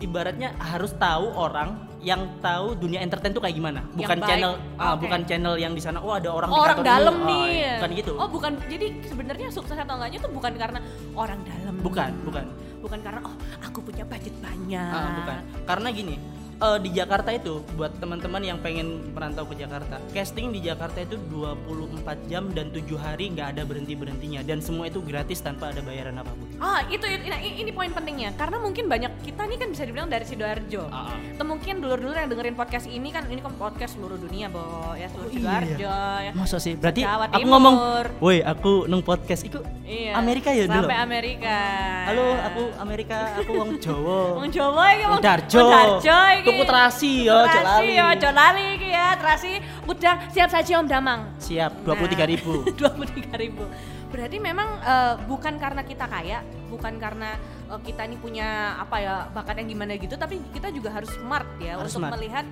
Ibaratnya 0.05 0.53
harus 0.61 0.93
tahu 1.01 1.33
orang 1.33 1.81
yang 2.05 2.37
tahu 2.45 2.77
dunia 2.77 3.01
entertain 3.01 3.33
tuh 3.33 3.41
kayak 3.41 3.57
gimana. 3.57 3.81
Bukan 3.97 4.21
channel 4.21 4.61
ah, 4.77 4.93
Oke. 4.93 5.09
bukan 5.09 5.21
channel 5.25 5.57
yang 5.57 5.73
di 5.73 5.81
sana 5.81 6.05
oh 6.05 6.13
ada 6.13 6.29
orang 6.29 6.53
Oh, 6.53 6.61
orang 6.61 6.77
kantor 6.77 6.85
ini." 6.85 6.93
dalam 6.93 7.15
Ah, 7.17 7.25
nih. 7.25 7.49
Bukan 7.81 7.91
gitu. 7.97 8.13
Oh, 8.21 8.29
bukan. 8.29 8.53
Jadi 8.69 8.87
sebenarnya 9.09 9.49
sukses 9.49 9.77
atau 9.81 9.97
enggaknya 9.97 10.21
tuh 10.21 10.33
bukan 10.37 10.53
karena 10.61 10.79
orang 11.17 11.41
dalam. 11.49 11.75
Bukan, 11.81 12.13
bukan. 12.29 12.45
Bukan 12.85 13.01
karena 13.01 13.21
oh, 13.25 13.35
aku 13.65 13.81
punya 13.81 14.05
budget 14.05 14.37
banyak. 14.45 14.93
Ah, 14.93 15.25
bukan. 15.25 15.39
Karena 15.65 15.89
gini, 15.89 16.15
eh, 16.57 16.79
di 16.79 16.91
Jakarta 16.91 17.31
itu 17.31 17.63
buat 17.75 17.93
teman-teman 17.97 18.41
yang 18.41 18.59
pengen 18.59 19.11
merantau 19.11 19.45
ke 19.45 19.57
Jakarta, 19.57 19.99
casting 20.11 20.51
di 20.51 20.61
Jakarta 20.61 20.99
itu 20.99 21.17
24 21.29 21.95
jam 22.25 22.51
dan 22.51 22.69
7 22.69 22.85
hari 22.97 23.31
nggak 23.31 23.49
ada 23.53 23.63
berhenti-berhentinya 23.63 24.41
dan 24.43 24.59
semua 24.59 24.87
itu 24.87 25.01
gratis 25.01 25.39
tanpa 25.39 25.71
ada 25.71 25.81
bayaran 25.81 26.17
apa 26.17 26.31
pun. 26.31 26.47
Ah, 26.57 26.87
itu 26.87 27.03
ini, 27.05 27.27
ini- 27.27 27.57
ini 27.61 27.71
poin 27.71 27.91
pentingnya 27.91 28.33
karena 28.35 28.57
mungkin 28.57 28.87
banyak 28.87 29.11
kita 29.23 29.45
nih 29.45 29.57
kan 29.57 29.69
bisa 29.71 29.83
dibilang 29.83 30.07
dari 30.07 30.25
Sidoarjo. 30.25 30.87
Ah, 30.87 31.11
ah. 31.11 31.19
Atau 31.35 31.45
mungkin 31.45 31.75
dulur-dulur 31.79 32.15
yang 32.15 32.29
dengerin 32.29 32.55
podcast 32.55 32.87
ini 32.87 33.11
kan 33.11 33.27
ini 33.27 33.39
kan 33.39 33.55
podcast 33.55 33.95
seluruh 33.95 34.17
dunia, 34.17 34.47
Bo. 34.47 34.63
Ya 34.95 35.09
seluruh 35.09 35.29
Oh, 35.29 35.35
iya. 35.35 35.41
Sidoarjo 35.41 35.95
ya. 36.21 36.33
Masa 36.33 36.57
sih? 36.59 36.75
Berarti 36.75 37.03
Jawa 37.03 37.27
aku 37.27 37.37
Timur. 37.37 37.51
ngomong, 37.51 37.75
"Woi, 38.21 38.39
aku 38.41 38.73
nung 38.87 39.03
podcast 39.03 39.43
iku 39.43 39.59
Iya. 39.85 40.15
Amerika 40.15 40.51
ya 40.51 40.65
dulu." 40.65 40.87
Sampai 40.87 40.99
Amerika. 40.99 41.57
Halo, 42.07 42.27
aku 42.39 42.63
Amerika, 42.79 43.19
aku 43.35 43.51
wong 43.53 43.71
Jawa. 43.79 44.19
Wong 44.39 44.49
Jawa 44.49 44.83
iki 44.93 45.05
wong 45.05 45.21
Darjo. 45.21 45.59
Wong 45.59 45.71
Darjo. 45.71 46.19
Tuku 46.45 46.63
terasi 46.63 47.13
ya, 47.25 47.35
ojo 47.39 47.49
Terasi 47.51 47.65
lali. 47.81 47.93
ya, 47.95 48.05
ojo 48.11 48.29
lali 48.31 48.65
iki 48.75 48.89
ya. 48.91 49.07
Terasi 49.15 49.51
udah 49.85 50.15
siap 50.29 50.49
saji 50.49 50.73
Om 50.75 50.87
Damang. 50.87 51.21
Siap, 51.39 51.73
Nah. 51.83 51.97
23.000. 51.97 52.77
23.000. 52.77 53.65
Berarti 54.13 54.37
memang 54.39 54.69
eh, 54.79 55.15
bukan 55.25 55.55
karena 55.57 55.83
kita 55.83 56.07
kaya, 56.07 56.39
bukan 56.69 56.95
karena 56.97 57.35
eh, 57.67 57.81
kita 57.83 58.05
ini 58.05 58.17
punya 58.17 58.47
apa 58.77 58.97
ya 58.97 59.15
bakat 59.29 59.59
yang 59.59 59.69
gimana 59.71 59.97
gitu, 59.97 60.15
tapi 60.15 60.39
kita 60.51 60.71
juga 60.71 60.93
harus 60.93 61.11
smart 61.11 61.49
ya 61.59 61.75
Harus 61.75 61.91
untuk 61.91 62.07
smart. 62.07 62.15
melihat 62.15 62.47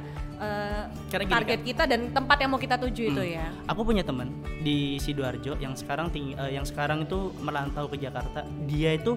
Karena 1.07 1.23
gini, 1.23 1.31
target 1.33 1.61
kita 1.63 1.83
dan 1.87 2.11
tempat 2.11 2.35
yang 2.37 2.51
mau 2.51 2.59
kita 2.59 2.75
tuju 2.75 3.03
itu 3.09 3.23
Hmm. 3.23 3.31
ya. 3.33 3.47
Aku 3.65 3.87
punya 3.87 4.03
teman 4.03 4.27
di 4.59 4.99
sidoarjo 4.99 5.55
yang 5.57 5.71
sekarang 5.73 6.11
ting- 6.11 6.35
eh, 6.35 6.51
yang 6.53 6.67
sekarang 6.67 7.07
itu 7.07 7.31
merantau 7.39 7.87
ke 7.87 7.95
Jakarta. 7.95 8.43
Dia 8.67 8.91
itu 8.93 9.15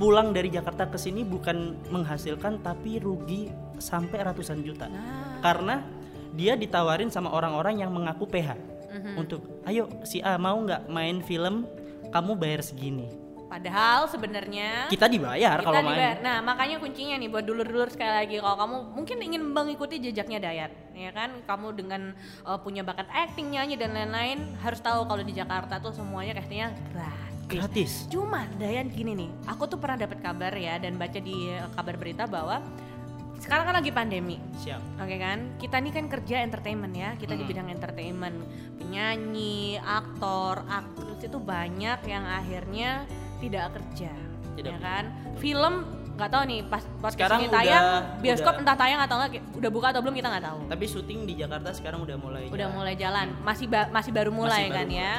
pulang 0.00 0.32
dari 0.32 0.48
Jakarta 0.48 0.88
ke 0.88 0.96
sini 0.96 1.28
bukan 1.28 1.76
menghasilkan 1.92 2.64
tapi 2.64 2.96
rugi 2.96 3.52
sampai 3.76 4.24
ratusan 4.24 4.64
juta. 4.64 4.88
Nah, 4.88 5.44
Karena 5.44 5.84
dia 6.32 6.56
ditawarin 6.56 7.12
sama 7.12 7.28
orang-orang 7.28 7.84
yang 7.84 7.92
mengaku 7.92 8.24
PH 8.24 8.56
mhm. 8.88 9.12
untuk, 9.20 9.44
ayo 9.68 9.92
si 10.08 10.24
A 10.24 10.40
mau 10.40 10.56
nggak 10.56 10.88
main 10.88 11.20
film, 11.20 11.68
kamu 12.08 12.32
bayar 12.40 12.64
segini. 12.64 13.12
padahal 13.50 14.06
sebenarnya 14.06 14.86
Kita 14.86 15.10
dibayar 15.10 15.58
kita 15.58 15.66
kalau 15.66 15.82
dibayar. 15.82 16.14
main. 16.14 16.22
Nah, 16.22 16.38
makanya 16.38 16.78
kuncinya 16.78 17.18
nih 17.18 17.26
buat 17.26 17.42
dulur-dulur 17.42 17.90
sekali 17.90 18.14
lagi 18.14 18.38
kalau 18.38 18.54
kamu 18.62 18.76
mungkin 18.94 19.18
ingin 19.18 19.42
mengikuti 19.42 19.98
jejaknya 19.98 20.38
Dayat, 20.38 20.70
ya 20.94 21.10
kan? 21.10 21.42
Kamu 21.50 21.74
dengan 21.74 22.14
uh, 22.46 22.62
punya 22.62 22.86
bakat 22.86 23.10
acting, 23.10 23.50
nyanyi 23.50 23.74
dan 23.74 23.90
lain-lain 23.90 24.54
harus 24.62 24.78
tahu 24.78 25.02
kalau 25.02 25.26
di 25.26 25.34
Jakarta 25.34 25.82
tuh 25.82 25.90
semuanya 25.90 26.38
castingnya 26.38 26.70
gratis. 26.94 27.29
Gratis. 27.52 28.06
Cuma 28.06 28.46
Dayan 28.56 28.86
gini 28.88 29.12
nih, 29.16 29.30
aku 29.44 29.66
tuh 29.66 29.76
pernah 29.76 29.98
dapat 29.98 30.20
kabar 30.20 30.52
ya 30.52 30.76
dan 30.76 30.94
baca 30.94 31.16
di 31.16 31.50
uh, 31.50 31.66
kabar 31.72 31.94
berita 31.96 32.24
bahwa 32.24 32.62
sekarang 33.36 33.64
kan 33.66 33.74
lagi 33.74 33.90
pandemi. 33.90 34.36
Siap. 34.58 35.00
Oke 35.00 35.16
kan, 35.16 35.38
kita 35.56 35.76
nih 35.76 35.90
kan 35.90 36.04
kerja 36.06 36.36
entertainment 36.40 36.92
ya, 36.92 37.16
kita 37.16 37.32
di 37.32 37.42
Mm. 37.42 37.50
bidang 37.50 37.68
entertainment, 37.70 38.36
penyanyi, 38.76 39.80
aktor, 39.80 40.60
aktris 40.64 41.24
itu 41.24 41.38
banyak 41.38 41.98
yang 42.04 42.22
akhirnya 42.22 43.08
tidak 43.40 43.72
kerja, 43.72 44.12
Tidak 44.52 44.68
ya 44.68 44.78
kan? 44.78 45.04
Film 45.36 45.88
nggak 46.12 46.28
tahu 46.28 46.42
nih 46.44 46.60
pas 46.68 46.84
podcast 47.00 47.16
Sekarang 47.16 47.40
ini 47.40 47.48
tayang, 47.48 47.80
udah- 47.80 48.04
bioskop 48.20 48.52
udah- 48.52 48.60
entah 48.60 48.76
tayang 48.76 49.00
atau 49.00 49.16
enggak, 49.16 49.32
udah 49.56 49.70
buka 49.72 49.86
atau 49.88 50.00
belum 50.04 50.14
kita 50.14 50.28
nggak 50.28 50.44
tahu. 50.44 50.60
Tapi 50.68 50.84
syuting 50.84 51.18
di 51.24 51.34
Jakarta 51.34 51.72
sekarang 51.72 52.04
udah 52.04 52.16
mulai. 52.20 52.44
Udah 52.46 52.60
jalan. 52.60 52.76
mulai 52.76 52.94
jalan, 52.94 53.28
masih 53.40 53.66
ba- 53.66 53.88
masih 53.88 54.12
baru 54.12 54.28
mulai 54.30 54.68
Masih 54.68 54.76
kan 54.76 54.84
baru 54.84 55.00
ya. 55.00 55.14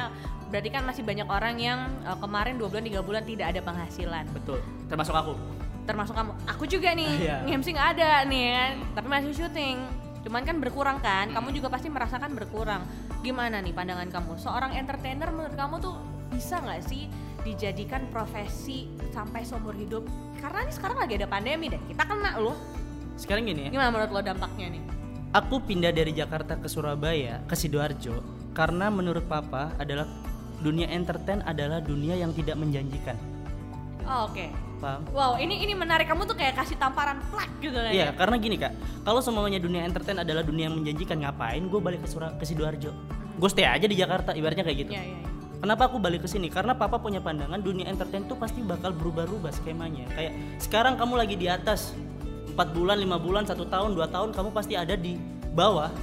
Berarti 0.52 0.68
kan 0.68 0.84
masih 0.84 1.00
banyak 1.00 1.24
orang 1.24 1.56
yang 1.56 1.80
uh, 2.04 2.20
kemarin 2.20 2.60
dua 2.60 2.68
bulan 2.68 2.84
tiga 2.84 3.00
bulan 3.00 3.24
tidak 3.24 3.56
ada 3.56 3.60
penghasilan. 3.64 4.24
Betul. 4.36 4.60
Termasuk 4.86 5.16
aku. 5.16 5.34
termasuk 5.82 6.14
kamu. 6.14 6.30
Aku 6.46 6.62
juga 6.70 6.94
nih 6.94 7.10
Iya. 7.26 7.36
nge-MC 7.42 7.74
nggak 7.74 7.88
ada 7.98 8.22
nih 8.30 8.44
kan? 8.54 8.72
Tapi 8.94 9.06
masih 9.10 9.34
syuting. 9.34 9.82
Cuman 10.22 10.46
kan 10.46 10.62
berkurang 10.62 11.02
kan? 11.02 11.26
Kamu 11.34 11.50
juga 11.50 11.66
pasti 11.74 11.90
merasakan 11.90 12.38
berkurang. 12.38 12.86
Gimana 13.26 13.58
nih 13.58 13.74
pandangan 13.74 14.06
kamu? 14.06 14.38
Seorang 14.38 14.78
entertainer 14.78 15.34
menurut 15.34 15.58
kamu 15.58 15.82
tuh 15.82 15.98
bisa 16.30 16.62
nggak 16.62 16.86
sih 16.86 17.10
dijadikan 17.42 18.06
profesi 18.14 18.86
sampai 19.10 19.42
seumur 19.42 19.74
hidup? 19.74 20.06
Karena 20.38 20.62
ini 20.62 20.70
sekarang 20.70 21.02
lagi 21.02 21.18
ada 21.18 21.26
pandemi 21.26 21.66
deh. 21.66 21.82
Kita 21.90 22.06
kena 22.06 22.38
loh. 22.38 22.54
Sekarang 23.18 23.42
gini 23.42 23.66
ya. 23.66 23.70
gimana 23.74 23.90
menurut 23.90 24.10
lo 24.14 24.20
dampaknya 24.22 24.78
nih? 24.78 24.82
Aku 25.34 25.66
pindah 25.66 25.90
dari 25.90 26.14
Jakarta 26.14 26.62
ke 26.62 26.70
Surabaya, 26.70 27.42
ke 27.50 27.58
Sidoarjo 27.58 28.22
karena 28.54 28.86
menurut 28.86 29.26
papa 29.26 29.74
adalah 29.82 30.06
dunia 30.62 30.86
entertain 30.88 31.42
adalah 31.42 31.82
dunia 31.82 32.14
yang 32.14 32.30
tidak 32.32 32.54
menjanjikan. 32.54 33.18
oh, 34.06 34.30
oke 34.30 34.46
Paham? 34.78 35.02
wow 35.14 35.38
ini 35.38 35.62
ini 35.62 35.78
menarik 35.78 36.10
kamu 36.10 36.26
tuh 36.26 36.34
kayak 36.34 36.58
kasih 36.58 36.74
tamparan 36.74 37.22
plak 37.30 37.50
gitu 37.62 37.74
Iya, 37.74 37.90
ya 37.90 38.06
karena 38.14 38.34
gini 38.38 38.58
kak, 38.58 38.74
kalau 39.02 39.22
semuanya 39.22 39.62
dunia 39.62 39.86
entertain 39.86 40.18
adalah 40.18 40.42
dunia 40.42 40.66
yang 40.66 40.74
menjanjikan, 40.74 41.22
ngapain 41.22 41.62
gue 41.66 41.78
balik 41.78 42.02
ke 42.02 42.08
Sura 42.10 42.34
ke 42.34 42.42
Sidoarjo? 42.42 42.90
Gue 43.38 43.50
stay 43.50 43.62
aja 43.66 43.86
di 43.86 43.94
Jakarta, 43.94 44.34
ibaratnya 44.34 44.66
kayak 44.66 44.78
gitu. 44.86 44.90
Iya, 44.94 45.02
iya, 45.02 45.18
iya. 45.22 45.28
Kenapa 45.62 45.86
aku 45.86 46.02
balik 46.02 46.26
ke 46.26 46.28
sini? 46.30 46.50
Karena 46.50 46.74
papa 46.74 46.98
punya 46.98 47.22
pandangan 47.22 47.62
dunia 47.62 47.86
entertain 47.86 48.26
tuh 48.26 48.34
pasti 48.34 48.58
bakal 48.66 48.90
berubah-ubah 48.90 49.54
skemanya. 49.54 50.10
Kayak 50.10 50.34
sekarang 50.58 50.98
kamu 50.98 51.14
lagi 51.14 51.38
di 51.38 51.46
atas 51.46 51.94
4 52.50 52.58
bulan, 52.74 52.98
lima 52.98 53.22
bulan, 53.22 53.46
satu 53.46 53.70
tahun, 53.70 53.94
dua 53.94 54.10
tahun 54.10 54.34
kamu 54.34 54.50
pasti 54.50 54.74
ada 54.74 54.98
di 54.98 55.14
bawah. 55.54 55.94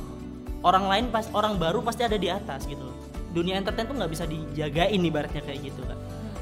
Orang 0.63 0.87
lain 0.87 1.11
pas 1.11 1.27
orang 1.35 1.59
baru 1.59 1.83
pasti 1.83 2.07
ada 2.07 2.15
di 2.15 2.31
atas 2.31 2.63
gitu. 2.67 2.79
loh. 2.79 2.95
Dunia 3.29 3.61
entertain 3.61 3.85
tuh 3.85 3.95
nggak 3.95 4.11
bisa 4.11 4.25
dijagain 4.25 5.01
ibaratnya 5.01 5.41
kayak 5.45 5.69
gitu 5.69 5.81
kan. 5.85 5.97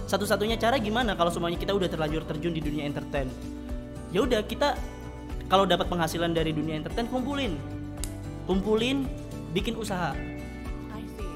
Satu-satunya 0.08 0.56
cara 0.56 0.80
gimana 0.80 1.19
kalau 1.19 1.28
semuanya 1.28 1.60
kita 1.60 1.76
udah 1.76 1.91
terlanjur 1.91 2.23
terjun 2.23 2.56
di 2.56 2.63
dunia 2.63 2.88
entertain? 2.88 3.28
Ya 4.15 4.23
udah 4.23 4.39
kita 4.47 4.80
kalau 5.52 5.67
dapat 5.67 5.91
penghasilan 5.91 6.32
dari 6.32 6.56
dunia 6.56 6.80
entertain 6.80 7.08
kumpulin. 7.12 7.60
Kumpulin, 8.47 9.04
bikin 9.52 9.76
usaha 9.76 10.15
I 10.95 11.04
see. 11.04 11.28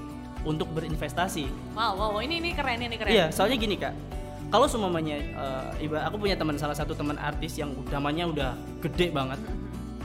untuk 0.47 0.71
berinvestasi. 0.71 1.47
wow 1.75 1.95
wow 1.95 2.15
wow. 2.15 2.21
ini 2.23 2.39
ini 2.39 2.55
keren 2.55 2.79
ini 2.79 2.95
keren 2.95 3.11
Iya, 3.11 3.27
soalnya 3.35 3.59
gini 3.59 3.75
kak, 3.75 3.91
kalau 4.51 4.67
semuanya, 4.67 5.15
eh, 5.19 5.87
iba 5.87 6.03
aku 6.03 6.27
punya 6.27 6.35
teman 6.35 6.59
salah 6.59 6.75
satu 6.75 6.91
teman 6.91 7.15
artis 7.15 7.55
yang 7.55 7.71
namanya 7.87 8.27
udah 8.27 8.51
gede 8.83 9.07
banget. 9.11 9.39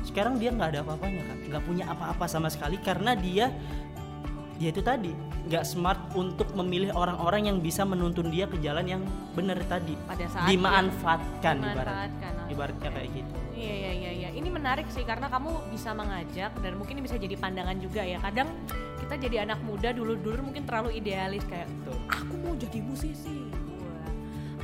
Sekarang 0.07 0.39
dia 0.39 0.55
nggak 0.55 0.71
ada 0.71 0.81
apa-apanya 0.87 1.23
kan, 1.27 1.37
nggak 1.51 1.63
punya 1.67 1.85
apa-apa 1.91 2.31
sama 2.31 2.47
sekali 2.47 2.79
karena 2.79 3.19
dia, 3.19 3.51
dia 4.57 4.73
itu 4.73 4.81
tadi 4.81 5.13
nggak 5.47 5.65
smart 5.65 6.01
untuk 6.19 6.51
memilih 6.59 6.91
orang-orang 6.97 7.53
yang 7.53 7.59
bisa 7.63 7.87
menuntun 7.87 8.33
dia 8.35 8.51
ke 8.51 8.59
jalan 8.59 8.89
yang 8.89 9.03
benar 9.37 9.61
tadi, 9.71 9.95
pada 10.09 10.27
saat 10.27 10.49
dimanfaatkan, 10.51 11.57
ibarat, 11.63 11.77
dimanfaatkan, 11.77 12.33
oh. 12.35 12.53
ibaratnya 12.53 12.91
kayak 12.91 13.09
gitu. 13.15 13.35
Iya 13.57 13.75
iya 13.75 13.93
iya 13.93 14.11
iya. 14.13 14.29
Ini 14.35 14.49
menarik 14.51 14.89
sih 14.91 15.07
karena 15.07 15.31
kamu 15.31 15.71
bisa 15.71 15.95
mengajak 15.95 16.53
dan 16.61 16.73
mungkin 16.77 16.99
ini 16.99 17.05
bisa 17.07 17.17
jadi 17.17 17.37
pandangan 17.39 17.79
juga 17.79 18.03
ya. 18.03 18.19
Kadang 18.19 18.51
kita 19.01 19.15
jadi 19.23 19.37
anak 19.47 19.63
muda 19.63 19.95
dulu-dulu 19.95 20.51
mungkin 20.51 20.67
terlalu 20.67 20.99
idealis 20.99 21.47
kayak 21.47 21.71
Betul. 21.71 21.97
aku 22.11 22.35
mau 22.43 22.53
jadi 22.59 22.79
musisi. 22.83 23.56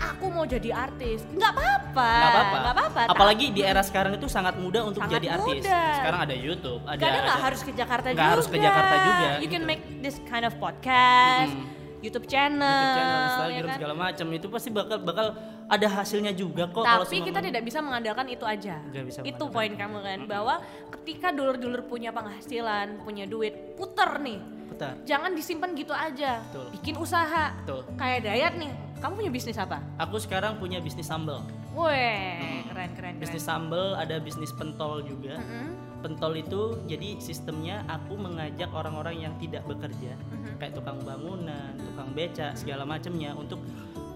Aku 0.02 0.26
mau 0.34 0.42
jadi 0.42 0.70
artis 0.74 1.22
nggak 1.30 1.52
apa-apa 1.54 2.10
nggak 2.18 2.74
apa-apa. 2.74 3.00
Apalagi 3.06 3.54
di 3.54 3.62
era 3.62 3.82
sekarang 3.86 4.18
itu 4.18 4.26
sangat 4.26 4.58
mudah 4.58 4.82
untuk 4.82 5.02
Sangat 5.02 5.22
jadi 5.22 5.26
artis. 5.38 5.62
Sekarang 5.68 6.20
ada 6.26 6.34
YouTube, 6.34 6.82
ada 6.82 6.98
kadang 6.98 7.22
nggak 7.22 7.40
harus 7.42 7.60
ke 7.62 7.72
Jakarta 7.72 8.06
nggak 8.10 8.18
juga 8.18 8.32
harus 8.34 8.46
ke 8.50 8.56
Jakarta 8.58 8.94
juga, 9.06 9.28
you 9.38 9.48
can 9.48 9.62
gitu. 9.62 9.70
make 9.70 9.82
this 10.02 10.16
kind 10.26 10.42
of 10.42 10.52
podcast 10.58 11.54
Mm. 11.54 11.66
YouTube 12.02 12.26
channel, 12.26 12.66
YouTube 12.66 12.98
channel, 12.98 13.14
ya 13.14 13.30
Instagram 13.30 13.62
kan? 13.62 13.76
segala 13.78 13.94
macam 13.94 14.26
itu 14.34 14.46
pasti 14.50 14.68
bakal 14.74 14.98
bakal 15.06 15.26
ada 15.70 15.86
hasilnya 15.86 16.32
juga 16.34 16.66
kok 16.66 16.82
kalau 16.82 17.06
Tapi 17.06 17.22
kita 17.22 17.38
tidak 17.38 17.62
bisa 17.62 17.78
mengandalkan 17.78 18.26
itu 18.26 18.42
aja. 18.42 18.82
Bisa 18.90 19.22
itu 19.22 19.44
poin 19.46 19.70
kamu 19.70 19.98
kan 20.02 20.18
bahwa 20.26 20.54
ketika 20.98 21.30
dulur-dulur 21.30 21.86
punya 21.86 22.10
penghasilan, 22.10 23.06
punya 23.06 23.30
duit, 23.30 23.78
puter 23.78 24.18
nih. 24.18 24.42
Putar. 24.74 24.98
Jangan 25.06 25.30
disimpan 25.36 25.70
gitu 25.78 25.94
aja. 25.94 26.42
Betul. 26.50 26.66
Bikin 26.74 26.94
usaha. 26.98 27.54
Betul. 27.62 27.86
Kayak 27.94 28.20
Dayat 28.26 28.54
nih. 28.58 28.72
Kamu 29.02 29.18
punya 29.18 29.32
bisnis 29.34 29.58
apa? 29.58 29.82
Aku 29.98 30.14
sekarang 30.22 30.62
punya 30.62 30.78
bisnis 30.78 31.10
sambal. 31.10 31.42
Weh, 31.74 32.38
keren 32.38 32.62
keren 32.70 32.90
keren. 32.94 33.14
Bisnis 33.18 33.42
sambal, 33.42 33.98
ada 33.98 34.22
bisnis 34.22 34.54
pentol 34.54 35.02
juga. 35.02 35.42
Mm-mm. 35.42 35.74
Pentol 36.06 36.38
itu 36.38 36.78
jadi 36.86 37.18
sistemnya 37.18 37.82
aku 37.90 38.14
mengajak 38.14 38.70
orang-orang 38.70 39.26
yang 39.26 39.34
tidak 39.42 39.66
bekerja, 39.66 40.14
Mhm. 40.14 40.58
kayak 40.58 40.74
tukang 40.78 41.02
bangunan, 41.02 41.74
tukang 41.78 42.10
beca, 42.14 42.54
segala 42.54 42.86
macamnya 42.86 43.34
untuk 43.34 43.58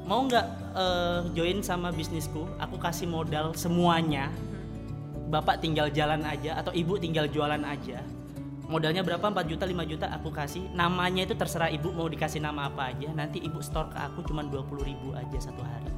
mau 0.07 0.23
nggak 0.23 0.47
eh, 0.77 1.21
join 1.35 1.67
sama 1.67 1.91
bisnisku, 1.91 2.47
aku 2.63 2.79
kasih 2.79 3.11
modal 3.11 3.59
semuanya. 3.59 4.31
Bapak 5.27 5.59
tinggal 5.59 5.91
jalan 5.91 6.23
aja 6.23 6.63
atau 6.63 6.71
ibu 6.71 6.95
tinggal 6.95 7.27
jualan 7.27 7.59
aja. 7.67 7.99
Modalnya 8.67 9.01
berapa? 9.01 9.23
4 9.23 9.47
juta, 9.47 9.63
5 9.63 9.87
juta 9.87 10.07
aku 10.11 10.29
kasih. 10.29 10.67
Namanya 10.73 11.23
itu 11.23 11.35
terserah 11.35 11.71
ibu 11.71 11.91
mau 11.91 12.07
dikasih 12.07 12.39
nama 12.39 12.67
apa 12.67 12.91
aja. 12.91 13.09
Nanti 13.11 13.39
ibu 13.39 13.63
store 13.63 13.89
ke 13.89 13.99
aku 14.01 14.23
cuma 14.25 14.43
20 14.43 14.83
ribu 14.83 15.15
aja 15.15 15.39
satu 15.41 15.63
hari. 15.63 15.91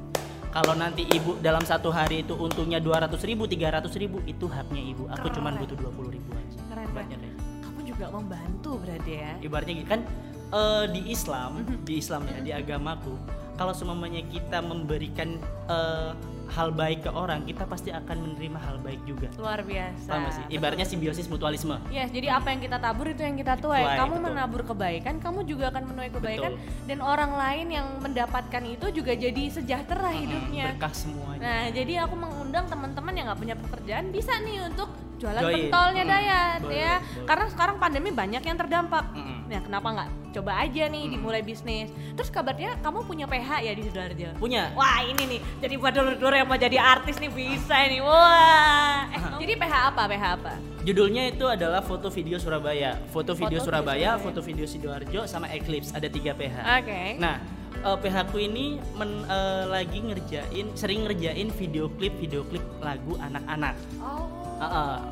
Kalau 0.49 0.73
nanti 0.73 1.05
ibu 1.05 1.37
dalam 1.37 1.61
satu 1.61 1.89
hari 1.89 2.21
itu 2.21 2.33
untungnya 2.33 2.77
200 2.77 3.21
ribu, 3.21 3.45
300 3.45 3.93
ribu 3.95 4.17
itu 4.23 4.45
haknya 4.45 4.81
ibu. 4.83 5.05
Aku 5.09 5.29
cuma 5.29 5.49
butuh 5.51 5.77
20 5.77 6.09
ribu 6.09 6.29
aja. 6.31 6.57
Keren 6.67 6.89
banget. 6.91 7.17
kayak- 7.17 7.37
Kamu 7.59 7.79
juga 7.85 8.05
membantu 8.09 8.71
berarti 8.77 9.11
ya. 9.15 9.31
Ibaratnya 9.39 9.73
gitu 9.75 9.89
kan 9.89 10.01
eh, 10.49 10.85
di 10.89 11.01
Islam, 11.07 11.61
Mhm. 11.61 11.85
di 11.85 11.93
Islam 11.95 12.21
ya, 12.25 12.37
di 12.39 12.49
agamaku, 12.49 13.13
kalau 13.53 13.69
semuanya 13.69 14.25
kita 14.25 14.57
memberikan 14.59 15.37
eh, 15.67 16.11
hal 16.49 16.73
baik 16.73 17.05
ke 17.05 17.11
orang, 17.13 17.45
kita 17.45 17.63
pasti 17.69 17.93
akan 17.93 18.17
menerima 18.25 18.59
hal 18.59 18.77
baik 18.81 19.01
juga. 19.05 19.29
Luar 19.37 19.61
biasa. 19.61 20.09
Paham 20.09 20.29
sih? 20.33 20.43
Ibaratnya 20.49 20.87
simbiosis 20.89 21.29
mutualisme. 21.29 21.77
Yes, 21.93 22.09
jadi 22.09 22.33
apa 22.33 22.49
yang 22.49 22.61
kita 22.65 22.77
tabur 22.81 23.05
itu 23.07 23.21
yang 23.21 23.37
kita 23.37 23.55
tuai. 23.61 23.85
Tuai, 23.85 23.97
kamu 24.01 24.15
betul. 24.17 24.25
menabur 24.25 24.61
kebaikan, 24.65 25.15
kamu 25.21 25.39
juga 25.45 25.69
akan 25.69 25.83
menuai 25.93 26.09
kebaikan 26.09 26.51
Betul. 26.57 26.85
dan 26.89 26.97
orang 26.99 27.31
lain 27.37 27.67
yang 27.69 27.87
mendapatkan 28.01 28.63
itu 28.65 28.85
juga 28.91 29.13
jadi 29.13 29.43
sejahtera 29.47 30.09
Mm-mm, 30.09 30.21
hidupnya. 30.25 30.65
Berkah 30.73 30.93
semuanya. 30.93 31.39
Nah, 31.39 31.63
jadi 31.69 31.93
aku 32.03 32.15
mengundang 32.17 32.65
teman-teman 32.67 33.13
yang 33.13 33.25
nggak 33.29 33.39
punya 33.39 33.55
pekerjaan 33.55 34.05
bisa 34.09 34.33
nih 34.41 34.57
untuk 34.65 34.89
jualan 35.19 35.41
Join. 35.43 35.53
pentolnya 35.69 36.03
Hmm, 36.03 36.11
Dayat 36.11 36.59
boleh, 36.63 36.79
ya. 36.79 36.95
boleh. 36.97 37.27
Karena 37.27 37.45
sekarang 37.51 37.75
pandemi 37.77 38.09
banyak 38.09 38.43
yang 38.43 38.57
terdampak. 38.57 39.05
Mm-mm. 39.13 39.38
Nah, 39.49 39.59
kenapa 39.59 39.87
nggak 39.89 40.09
coba 40.29 40.61
aja 40.61 40.83
nih 40.85 41.03
Hmm. 41.03 41.13
dimulai 41.17 41.41
bisnis? 41.41 41.89
Terus 42.13 42.29
kabarnya 42.29 42.77
kamu 42.79 43.01
punya 43.01 43.25
PH 43.25 43.49
ya 43.59 43.73
di 43.73 43.81
Sidoarjo? 43.81 44.29
Punya. 44.37 44.69
Wah 44.77 45.01
ini 45.01 45.25
nih, 45.25 45.39
jadi 45.57 45.73
buat 45.75 45.89
dulur-dulur 45.89 46.37
yang 46.37 46.45
mau 46.45 46.53
jadi 46.53 46.77
artis 46.77 47.17
nih 47.17 47.33
bisa 47.33 47.73
nih. 47.81 47.97
Wah. 47.99 49.09
Eh, 49.09 49.19
jadi 49.41 49.53
PH 49.57 49.73
apa? 49.89 50.01
PH 50.05 50.23
apa? 50.37 50.53
Judulnya 50.79 51.27
itu 51.27 51.43
adalah 51.43 51.81
foto 51.81 52.07
video 52.07 52.37
Surabaya, 52.37 52.93
foto 53.09 53.33
video 53.33 53.57
Foto 53.57 53.67
Surabaya, 53.67 54.15
video 54.15 54.23
foto 54.23 54.39
video 54.39 54.65
sidoarjo, 54.69 55.25
sama 55.25 55.49
Eclipse. 55.49 55.91
Ada 55.91 56.07
tiga 56.07 56.31
PH. 56.31 56.55
Oke. 56.77 57.01
Nah, 57.17 57.41
eh, 57.75 57.97
PH 57.97 58.15
ku 58.29 58.37
ini 58.37 58.77
men- 58.93 59.25
eh, 59.25 59.65
lagi 59.65 59.97
ngerjain, 59.97 60.77
sering 60.77 61.09
ngerjain 61.09 61.49
video 61.49 61.89
klip, 61.89 62.13
video 62.21 62.45
klip 62.45 62.61
lagu 62.79 63.17
anak-anak. 63.17 63.73
Oh. 63.97 64.28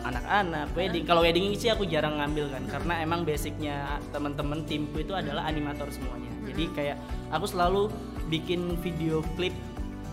Anak-anak 0.03 0.75
wedding. 0.75 1.03
Kalau 1.07 1.23
wedding 1.23 1.55
sih 1.55 1.71
aku 1.71 1.87
jarang 1.87 2.19
ngambil 2.19 2.51
kan 2.51 2.63
karena 2.67 2.93
emang 3.01 3.23
basicnya 3.23 3.97
teman-teman 4.11 4.67
timku 4.67 4.99
itu 5.01 5.15
adalah 5.15 5.47
animator 5.47 5.87
semuanya. 5.87 6.29
Jadi 6.47 6.63
kayak 6.75 6.97
aku 7.31 7.45
selalu 7.47 7.87
bikin 8.27 8.75
video 8.83 9.23
klip 9.39 9.55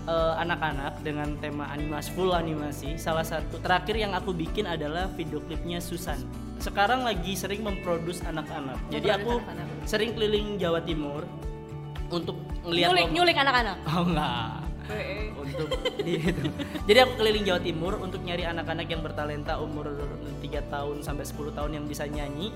eh, 0.06 0.34
anak-anak 0.38 1.02
dengan 1.02 1.34
tema 1.42 1.66
animasi 1.74 2.14
full 2.14 2.30
animasi. 2.30 2.94
Salah 2.94 3.26
satu 3.26 3.58
terakhir 3.58 3.98
yang 3.98 4.14
aku 4.14 4.30
bikin 4.30 4.70
adalah 4.70 5.10
video 5.14 5.42
klipnya 5.42 5.82
Susan. 5.82 6.18
Sekarang 6.62 7.02
lagi 7.02 7.34
sering 7.34 7.66
memproduce 7.66 8.22
anak-anak. 8.24 8.78
Jadi 8.88 9.08
aku 9.10 9.42
Memproduce 9.42 9.50
anak-anak. 9.50 9.86
sering 9.90 10.10
keliling 10.14 10.48
Jawa 10.62 10.80
Timur 10.86 11.26
untuk 12.08 12.38
ngelihat 12.62 12.94
Nyulik, 12.94 13.08
nyulik 13.10 13.36
anak-anak. 13.36 13.76
oh 13.90 14.02
enggak 14.06 14.63
untuk 15.38 15.68
gitu. 16.06 16.42
Jadi 16.84 16.98
aku 17.00 17.12
keliling 17.16 17.44
Jawa 17.44 17.60
Timur 17.60 17.92
untuk 18.00 18.20
nyari 18.20 18.44
anak-anak 18.44 18.86
yang 18.88 19.00
bertalenta 19.00 19.56
umur 19.60 19.92
3 20.40 20.72
tahun 20.72 20.96
sampai 21.00 21.24
10 21.24 21.56
tahun 21.56 21.70
yang 21.80 21.84
bisa 21.88 22.04
nyanyi. 22.04 22.52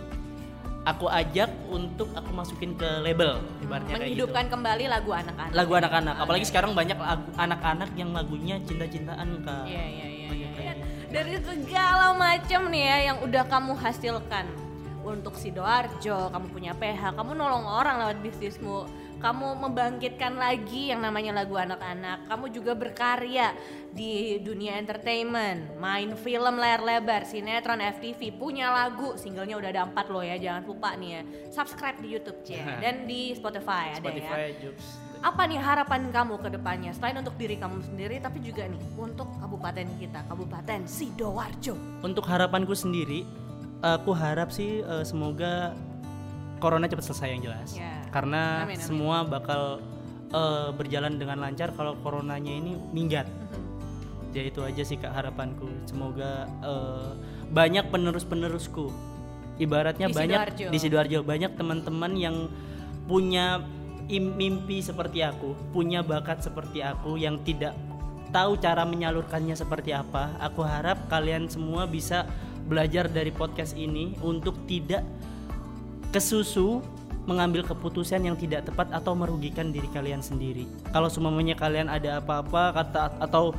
Aku 0.86 1.04
ajak 1.04 1.52
untuk 1.68 2.08
aku 2.16 2.30
masukin 2.32 2.72
ke 2.72 2.88
label 3.04 3.44
ibaratnya 3.60 4.00
kayak 4.00 4.08
gitu. 4.08 4.24
Menghidupkan 4.24 4.44
kembali 4.48 4.84
lagu 4.88 5.10
anak-anak. 5.12 5.52
Lagu 5.52 5.72
anak-anak, 5.76 6.16
apalagi 6.16 6.44
sekarang 6.48 6.72
banyak 6.72 6.96
anak-anak 7.36 7.90
yang 7.92 8.16
lagunya 8.16 8.56
cinta-cintaan 8.64 9.44
Kak. 9.44 9.68
Iya, 9.68 9.84
iya, 9.84 10.06
iya, 10.08 10.28
iya. 10.32 10.72
gitu. 10.80 10.84
Dari 11.12 11.36
segala 11.44 12.16
macam 12.16 12.72
nih 12.72 12.84
ya 12.84 12.96
yang 13.12 13.18
udah 13.20 13.44
kamu 13.48 13.72
hasilkan 13.76 14.48
untuk 15.04 15.34
Sidoarjo, 15.36 16.32
kamu 16.32 16.46
punya 16.52 16.72
PH, 16.76 17.16
kamu 17.16 17.32
nolong 17.36 17.64
orang 17.64 17.96
lewat 18.04 18.18
bisnismu, 18.20 18.84
kamu 19.18 19.48
membangkitkan 19.66 20.38
lagi 20.38 20.94
yang 20.94 21.02
namanya 21.02 21.42
lagu 21.42 21.58
anak-anak, 21.58 22.30
kamu 22.30 22.44
juga 22.54 22.72
berkarya 22.78 23.50
di 23.90 24.38
dunia 24.38 24.78
entertainment, 24.78 25.74
main 25.82 26.14
film 26.14 26.54
layar 26.54 26.82
lebar, 26.86 27.26
sinetron, 27.26 27.82
FTV, 27.82 28.38
punya 28.38 28.70
lagu, 28.70 29.18
singlenya 29.18 29.58
udah 29.58 29.70
ada 29.74 29.82
empat 29.90 30.06
loh 30.06 30.22
ya, 30.22 30.38
jangan 30.38 30.62
lupa 30.62 30.94
nih 30.94 31.10
ya, 31.18 31.22
subscribe 31.50 31.98
di 31.98 32.08
YouTube 32.14 32.38
Cia 32.46 32.62
dan 32.82 33.10
di 33.10 33.34
Spotify, 33.34 33.98
ada 33.98 33.98
ya. 33.98 34.02
Spotify, 34.06 34.42
Jobs. 34.62 34.86
Apa 35.18 35.50
nih 35.50 35.58
harapan 35.58 36.14
kamu 36.14 36.38
ke 36.38 36.48
depannya? 36.54 36.94
Selain 36.94 37.18
untuk 37.18 37.34
diri 37.34 37.58
kamu 37.58 37.82
sendiri 37.82 38.22
tapi 38.22 38.38
juga 38.38 38.70
nih 38.70 38.78
untuk 38.94 39.26
kabupaten 39.42 39.86
kita, 39.98 40.22
Kabupaten 40.30 40.86
Sidoarjo. 40.86 41.74
Untuk 42.06 42.22
harapanku 42.22 42.70
sendiri, 42.70 43.26
aku 43.82 44.14
harap 44.14 44.54
sih 44.54 44.78
eh, 44.86 45.02
semoga 45.02 45.74
corona 46.58 46.86
cepat 46.86 47.04
selesai 47.06 47.28
yang 47.32 47.42
jelas. 47.42 47.74
Ya. 47.74 48.02
Karena 48.10 48.66
Amin, 48.66 48.76
amin. 48.76 48.82
semua 48.82 49.16
bakal 49.24 49.82
eh, 50.28 50.68
berjalan 50.74 51.16
dengan 51.16 51.40
lancar 51.40 51.72
kalau 51.72 51.96
coronanya 52.02 52.52
ini 52.52 52.76
minggat. 52.92 53.26
Ya 54.36 54.44
itu 54.44 54.60
aja 54.60 54.82
sih 54.84 55.00
kak 55.00 55.14
harapanku. 55.14 55.66
Semoga 55.88 56.44
eh, 56.62 57.10
banyak 57.48 57.88
penerus-penerusku. 57.88 58.92
Ibaratnya 59.58 60.06
Di 60.06 60.14
banyak 60.14 60.38
Sidoarjo. 60.38 60.66
di 60.70 60.78
sidoarjo 60.78 61.18
banyak 61.26 61.52
teman-teman 61.58 62.12
yang 62.14 62.46
punya 63.10 63.58
im- 64.06 64.38
mimpi 64.38 64.78
seperti 64.78 65.26
aku, 65.26 65.58
punya 65.74 66.06
bakat 66.06 66.46
seperti 66.46 66.78
aku 66.78 67.18
yang 67.18 67.42
tidak 67.42 67.74
tahu 68.30 68.54
cara 68.60 68.86
menyalurkannya 68.86 69.58
seperti 69.58 69.90
apa. 69.96 70.36
Aku 70.38 70.62
harap 70.62 71.10
kalian 71.10 71.50
semua 71.50 71.90
bisa 71.90 72.28
belajar 72.68 73.08
dari 73.08 73.32
podcast 73.32 73.74
ini 73.74 74.14
untuk 74.20 74.62
tidak 74.68 75.02
kesusu 76.10 76.80
mengambil 77.28 77.60
keputusan 77.60 78.24
yang 78.24 78.36
tidak 78.40 78.64
tepat 78.64 78.88
atau 78.88 79.12
merugikan 79.12 79.68
diri 79.68 79.84
kalian 79.92 80.24
sendiri. 80.24 80.64
Kalau 80.96 81.12
semuanya 81.12 81.52
kalian 81.52 81.92
ada 81.92 82.24
apa-apa 82.24 82.72
kata 82.72 83.20
atau 83.20 83.52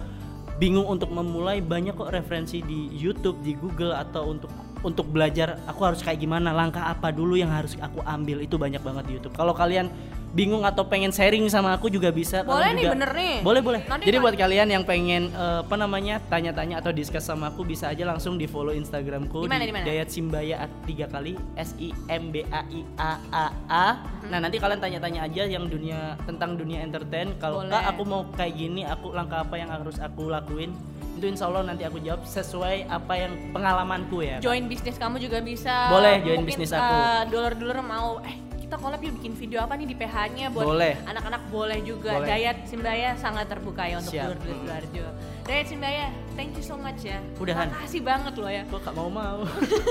bingung 0.57 0.89
untuk 0.89 1.13
memulai 1.13 1.61
banyak 1.61 1.93
kok 1.93 2.09
referensi 2.09 2.65
di 2.65 2.89
YouTube, 2.97 3.39
di 3.45 3.53
Google 3.53 3.93
atau 3.93 4.33
untuk 4.33 4.49
untuk 4.81 5.11
belajar 5.11 5.59
aku 5.69 5.85
harus 5.85 6.01
kayak 6.01 6.23
gimana, 6.23 6.49
langkah 6.49 6.89
apa 6.89 7.13
dulu 7.13 7.37
yang 7.37 7.51
harus 7.51 7.77
aku 7.77 8.01
ambil 8.09 8.41
itu 8.41 8.57
banyak 8.57 8.81
banget 8.81 9.03
di 9.05 9.11
YouTube. 9.19 9.35
Kalau 9.37 9.53
kalian 9.53 9.91
bingung 10.29 10.61
atau 10.61 10.85
pengen 10.85 11.09
sharing 11.09 11.41
sama 11.47 11.73
aku 11.73 11.89
juga 11.89 12.09
bisa. 12.09 12.41
Boleh 12.41 12.69
nih, 12.71 12.85
juga- 12.85 12.93
bener 12.93 13.11
nih. 13.11 13.35
Boleh 13.41 13.61
boleh. 13.61 13.81
Nanti 13.85 14.05
Jadi 14.05 14.17
buat 14.17 14.35
kalian 14.35 14.67
yang 14.69 14.83
pengen 14.83 15.29
eh, 15.29 15.59
apa 15.61 15.75
namanya 15.75 16.21
tanya-tanya 16.23 16.79
atau 16.79 16.91
discuss 16.91 17.25
sama 17.25 17.49
aku 17.49 17.63
bisa 17.63 17.89
aja 17.89 18.05
langsung 18.05 18.35
di 18.35 18.45
follow 18.45 18.71
Instagramku 18.71 19.41
Di 19.41 19.49
mana, 19.49 19.65
di 19.65 19.73
mana? 19.73 19.85
Dayat 19.85 20.09
Simbaya 20.09 20.69
tiga 20.85 21.05
kali 21.05 21.33
S 21.55 21.73
I 21.77 21.89
M 22.07 22.29
B 22.29 22.45
A 22.47 22.61
I 22.63 22.81
A 22.95 23.11
A 23.31 23.45
A. 23.65 23.87
Mhm. 24.21 24.29
Nah 24.29 24.39
nanti 24.39 24.57
kalian 24.57 24.77
tanya-tanya 24.77 25.25
aja 25.25 25.43
yang 25.43 25.65
dunia 25.65 26.13
tentang 26.23 26.53
dunia 26.53 26.79
entertain. 26.79 27.33
Kalau 27.37 27.65
kak 27.65 27.83
aku 27.89 28.01
mau 28.03 28.21
kayak 28.31 28.53
gini, 28.53 28.81
aku 28.83 29.09
langkah 29.09 29.41
apa 29.41 29.55
yang 29.55 29.69
harus 29.69 29.97
aku 29.97 30.29
lakuin? 30.29 30.73
Itu 31.15 31.27
insya 31.27 31.49
Allah 31.49 31.65
nanti 31.65 31.83
aku 31.83 31.99
jawab 31.99 32.23
sesuai 32.23 32.87
apa 32.87 33.13
yang 33.13 33.33
pengalamanku 33.51 34.21
ya. 34.21 34.37
Join 34.39 34.67
bisnis 34.67 34.95
kamu 34.95 35.19
juga 35.19 35.41
bisa. 35.41 35.89
Boleh, 35.89 36.21
join 36.21 36.45
bisnis 36.45 36.71
aku. 36.71 36.79
eh, 36.85 37.21
Dulur-dulur 37.27 37.81
mau 37.81 38.21
eh 38.21 38.48
kita 38.69 38.85
collab 38.85 39.01
yuk 39.01 39.17
bikin 39.17 39.33
video 39.33 39.65
apa 39.65 39.73
nih 39.81 39.89
di 39.89 39.97
PH-nya 39.97 40.53
buat 40.53 40.61
Boleh. 40.61 40.93
anak-anak 41.09 41.41
boleh 41.49 41.81
juga. 41.81 42.21
Boleh. 42.21 42.29
Dayat 42.29 42.69
Simbaya 42.69 43.17
sangat 43.17 43.49
terbuka 43.49 43.81
ya 43.81 43.97
untuk 43.97 44.13
dulur-dulur 44.13 44.61
Sidoarjo. 44.61 45.05
Dayat 45.49 45.65
Simbaya, 45.73 46.05
thank 46.37 46.53
you 46.53 46.61
so 46.61 46.77
much 46.77 47.01
ya. 47.01 47.17
Udahan. 47.41 47.65
Makasih 47.73 48.01
banget 48.05 48.33
loh 48.37 48.45
ya. 48.45 48.61
Kok 48.69 48.77
gak 48.85 48.93
mau 48.93 49.09
mau? 49.09 49.41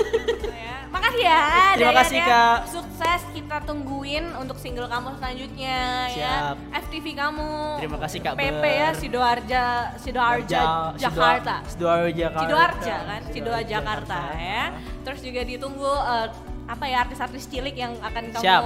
ya. 0.63 0.75
Makasih 0.95 1.23
ya. 1.27 1.43
Terima 1.75 1.91
Dayat 1.91 1.99
kasih, 2.07 2.19
ya. 2.23 2.27
Kak. 2.31 2.57
Sukses 2.71 3.21
kita 3.35 3.57
tungguin 3.67 4.25
untuk 4.39 4.55
single 4.55 4.87
kamu 4.87 5.07
selanjutnya 5.19 5.79
Siap. 6.15 6.55
ya. 6.55 6.79
FTV 6.79 7.05
kamu. 7.19 7.51
Terima 7.83 7.97
kasih, 7.99 8.19
Kak 8.23 8.33
PP 8.39 8.47
Ber. 8.63 8.63
ya 8.63 8.89
Sidoarja 8.95 9.63
Sidoarja 9.99 10.61
Jakarta. 10.95 11.55
Sidoarja 11.67 12.15
Jakarta. 12.15 12.47
Sidoarja 12.47 12.95
kan, 13.03 13.21
Sidoarja 13.27 13.67
Jakarta 13.67 14.19
ya. 14.39 14.65
Terus 15.03 15.19
juga 15.19 15.41
ditunggu 15.43 15.91
eh, 15.91 16.27
apa 16.69 16.85
ya 16.85 17.01
artis-artis 17.01 17.49
cilik 17.49 17.73
yang 17.73 17.97
akan 18.05 18.29
kamu 18.29 18.45
Siap. 18.45 18.63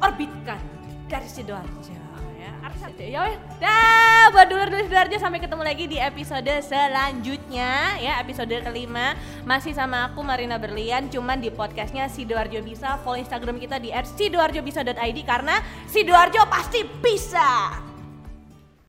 orbitkan 0.00 0.60
dari 1.04 1.28
Sidoarjo 1.28 1.92
ya. 2.40 2.50
Artis 2.64 2.80
ya 2.96 3.20
weh. 3.28 3.36
Dah, 3.60 4.32
buat 4.32 4.48
dulur-dulur 4.48 4.88
Sidoarjo 4.88 5.16
sampai 5.20 5.40
ketemu 5.40 5.62
lagi 5.64 5.84
di 5.84 6.00
episode 6.00 6.48
selanjutnya 6.64 8.00
ya, 8.00 8.20
episode 8.24 8.52
kelima 8.64 9.12
masih 9.44 9.76
sama 9.76 10.08
aku 10.08 10.24
Marina 10.24 10.56
Berlian 10.56 11.12
cuman 11.12 11.44
di 11.44 11.52
podcastnya 11.52 12.08
Sidoarjo 12.08 12.64
Bisa. 12.64 12.96
Follow 13.04 13.20
Instagram 13.20 13.60
kita 13.60 13.76
di 13.76 13.92
@sidoarjobisa.id 13.92 15.18
karena 15.28 15.60
Sidoarjo 15.88 16.40
pasti 16.48 16.88
bisa. 17.04 17.92